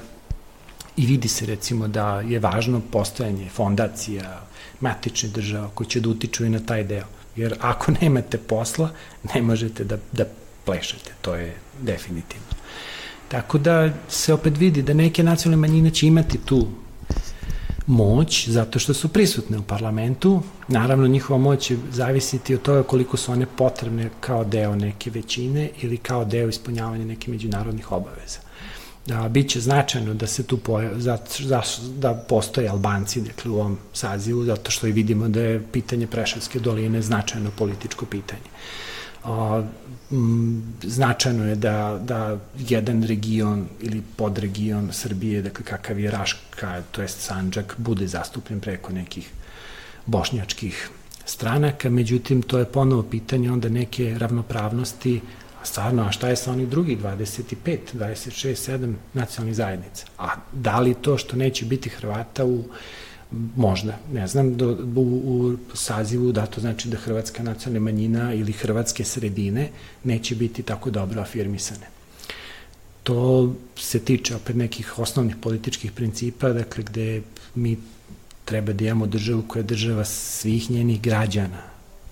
i 0.97 1.07
vidi 1.07 1.29
se 1.29 1.47
recimo 1.47 1.89
da 1.89 2.21
je 2.21 2.39
važno 2.39 2.81
postojanje 2.93 3.49
fondacija, 3.49 4.47
matične 4.81 5.29
država 5.29 5.71
koji 5.75 5.89
će 5.89 6.01
da 6.01 6.09
utiču 6.09 6.45
i 6.45 6.51
na 6.51 6.61
taj 6.61 6.85
deo. 6.85 7.07
Jer 7.37 7.55
ako 7.61 7.93
nemate 8.01 8.39
posla, 8.39 8.91
ne 9.35 9.43
možete 9.43 9.85
da, 9.85 9.99
da 10.13 10.25
plešete, 10.65 11.13
to 11.21 11.35
je 11.35 11.57
definitivno. 11.83 12.58
Tako 13.29 13.59
da 13.59 13.91
se 14.09 14.35
opet 14.35 14.59
vidi 14.59 14.83
da 14.83 14.95
neke 14.95 15.23
nacionalne 15.23 15.69
manjine 15.69 15.91
će 15.91 16.07
imati 16.07 16.39
tu 16.39 16.67
moć 17.87 18.49
zato 18.49 18.79
što 18.79 18.95
su 18.95 19.09
prisutne 19.09 19.59
u 19.59 19.63
parlamentu. 19.63 20.43
Naravno, 20.69 21.07
njihova 21.07 21.39
moć 21.39 21.67
će 21.67 21.77
zavisiti 21.91 22.55
od 22.55 22.63
toga 22.63 22.83
koliko 22.83 23.17
su 23.17 23.33
one 23.33 23.47
potrebne 23.57 24.11
kao 24.21 24.45
deo 24.45 24.77
neke 24.77 25.11
većine 25.11 25.71
ili 25.83 25.97
kao 25.97 26.25
deo 26.25 26.49
ispunjavanja 26.49 27.05
nekih 27.05 27.29
međunarodnih 27.29 27.93
obaveza. 27.93 28.39
Da, 29.07 29.29
biće 29.29 29.61
značajno 29.61 30.15
da 30.15 30.27
se 30.27 30.43
tu 30.43 30.57
poja, 30.57 30.99
za, 30.99 31.19
za, 31.39 31.63
da 31.99 32.15
postoje 32.29 32.69
Albanci 32.69 33.21
dakle, 33.21 33.51
u 33.51 33.55
ovom 33.55 33.79
sazivu, 33.93 34.45
zato 34.45 34.71
što 34.71 34.87
i 34.87 34.93
vidimo 34.93 35.29
da 35.29 35.41
je 35.41 35.63
pitanje 35.73 36.07
Preševske 36.07 36.59
doline 36.59 37.03
značajno 37.03 37.51
političko 37.59 38.07
pitanje. 38.07 38.51
O, 39.25 39.63
m, 40.11 40.75
značajno 40.83 41.45
je 41.45 41.55
da, 41.55 42.01
da 42.05 42.39
jedan 42.59 43.03
region 43.03 43.67
ili 43.81 44.03
podregion 44.17 44.89
Srbije, 44.93 45.43
dakle 45.43 45.65
kakav 45.65 45.99
je 46.01 46.11
Raška, 46.11 46.83
to 46.91 47.03
jest 47.03 47.21
Sanđak, 47.21 47.75
bude 47.79 48.07
zastupljen 48.07 48.61
preko 48.61 48.93
nekih 48.93 49.31
bošnjačkih 50.07 50.91
stranaka, 51.25 51.91
međutim 51.91 52.43
to 52.43 52.59
je 52.59 52.65
ponovo 52.65 53.03
pitanje 53.03 53.53
onda 53.53 53.69
neke 53.69 54.19
ravnopravnosti 54.19 55.21
A 55.61 55.65
stvarno, 55.65 56.03
a 56.03 56.13
šta 56.13 56.29
je 56.29 56.37
sa 56.37 56.53
onih 56.53 56.69
drugih 56.69 56.99
25, 56.99 57.79
26, 57.95 58.71
7 58.73 58.95
nacionalnih 59.15 59.57
zajednica? 59.57 60.07
A 60.19 60.29
da 60.53 60.81
li 60.81 60.95
to 60.95 61.19
što 61.19 61.37
neće 61.37 61.65
biti 61.65 61.89
Hrvata 61.89 62.45
u 62.45 62.65
možda, 63.57 63.99
ne 64.13 64.27
znam, 64.27 64.57
do, 64.57 64.79
u, 64.97 65.03
u 65.03 65.57
sazivu 65.77 66.33
da 66.33 66.47
to 66.47 66.61
znači 66.61 66.89
da 66.89 66.97
hrvatska 66.97 67.43
nacionalna 67.43 67.85
manjina 67.85 68.35
ili 68.35 68.53
hrvatske 68.53 69.05
sredine 69.05 69.71
neće 70.05 70.35
biti 70.35 70.63
tako 70.63 70.91
dobro 70.91 71.21
afirmisane. 71.21 71.87
To 73.03 73.55
se 73.77 73.99
tiče 73.99 74.37
opet 74.37 74.57
nekih 74.57 74.99
osnovnih 74.99 75.37
političkih 75.37 75.93
principa, 75.93 76.49
dakle 76.49 76.85
gde 76.85 77.23
mi 77.55 77.79
treba 78.45 78.73
da 78.73 78.85
imamo 78.85 79.07
državu 79.07 79.43
koja 79.49 79.61
je 79.61 79.65
država 79.65 80.05
svih 80.05 80.71
njenih 80.71 81.01
građana. 81.01 81.63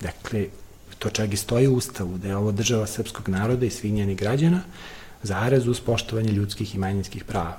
Dakle, 0.01 0.45
to 0.99 1.09
čak 1.09 1.33
i 1.33 1.37
stoji 1.37 1.67
u 1.67 1.75
Ustavu, 1.75 2.17
da 2.17 2.27
je 2.27 2.37
ovo 2.37 2.51
država 2.51 2.87
srpskog 2.87 3.29
naroda 3.29 3.65
i 3.65 3.69
svih 3.69 3.93
njenih 3.93 4.17
građana, 4.17 4.61
zarez 5.23 5.67
uz 5.67 5.79
poštovanje 5.79 6.31
ljudskih 6.31 6.75
i 6.75 6.77
manjinskih 6.77 7.23
prava. 7.23 7.57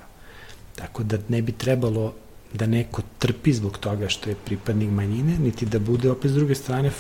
Tako 0.76 1.02
da 1.02 1.18
ne 1.28 1.42
bi 1.42 1.52
trebalo 1.52 2.14
da 2.54 2.66
neko 2.66 3.02
trpi 3.18 3.52
zbog 3.52 3.78
toga 3.78 4.08
što 4.08 4.30
je 4.30 4.37
pripadnik 4.44 4.90
manjine, 4.90 5.38
niti 5.38 5.66
da 5.66 5.78
bude 5.78 6.11
opet 6.11 6.30
s 6.30 6.34
druge 6.34 6.54
strane 6.54 6.90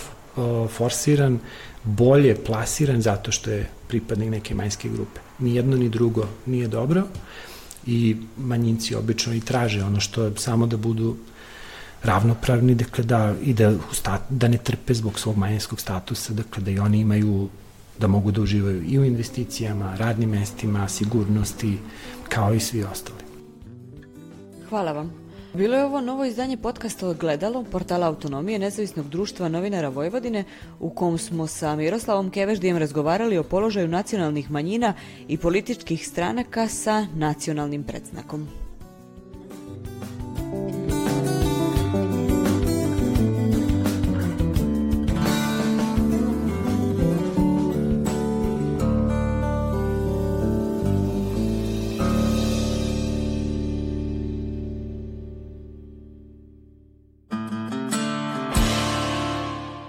forsiran, 0.68 1.38
bolje 1.84 2.36
plasiran 2.44 3.02
zato 3.02 3.32
što 3.32 3.50
je 3.50 3.68
pripadnik 3.88 4.30
neke 4.30 4.54
manjske 4.54 4.88
grupe. 4.88 5.20
Ni 5.38 5.54
jedno 5.54 5.76
ni 5.76 5.88
drugo 5.88 6.26
nije 6.46 6.68
dobro 6.68 7.02
i 7.86 8.16
manjinci 8.36 8.94
obično 8.94 9.34
i 9.34 9.40
traže 9.40 9.84
ono 9.84 10.00
što 10.00 10.22
je 10.22 10.32
samo 10.36 10.66
da 10.66 10.76
budu 10.76 11.16
ravnopravni, 12.02 12.74
dakle 12.74 13.04
da, 13.04 13.34
i 13.42 13.54
da, 13.54 13.72
da 14.30 14.48
ne 14.48 14.58
trpe 14.58 14.94
zbog 14.94 15.18
svog 15.18 15.36
manjinskog 15.36 15.80
statusa, 15.80 16.32
dakle 16.32 16.62
da 16.62 16.70
i 16.70 16.78
oni 16.78 17.00
imaju 17.00 17.48
da 17.98 18.06
mogu 18.06 18.30
da 18.30 18.40
uživaju 18.40 18.82
i 18.82 18.98
u 18.98 19.04
investicijama, 19.04 19.96
radnim 19.96 20.30
mestima, 20.30 20.88
sigurnosti, 20.88 21.78
kao 22.28 22.54
i 22.54 22.60
svi 22.60 22.84
ostali. 22.84 23.18
Hvala 24.68 24.92
vam. 24.92 25.27
Bilo 25.54 25.76
je 25.76 25.84
ovo 25.84 26.00
novo 26.00 26.24
izdanje 26.24 26.56
podcasta 26.56 27.12
Gledalo, 27.12 27.64
portala 27.64 28.06
Autonomije 28.06 28.58
nezavisnog 28.58 29.08
društva 29.08 29.48
novinara 29.48 29.88
Vojvodine, 29.88 30.44
u 30.80 30.90
kom 30.90 31.18
smo 31.18 31.46
sa 31.46 31.76
Miroslavom 31.76 32.30
Keveždijem 32.30 32.78
razgovarali 32.78 33.38
o 33.38 33.42
položaju 33.42 33.88
nacionalnih 33.88 34.50
manjina 34.50 34.94
i 35.28 35.36
političkih 35.36 36.08
stranaka 36.08 36.68
sa 36.68 37.06
nacionalnim 37.14 37.84
predznakom. 37.84 38.67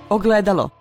Ogledalo 0.09 0.71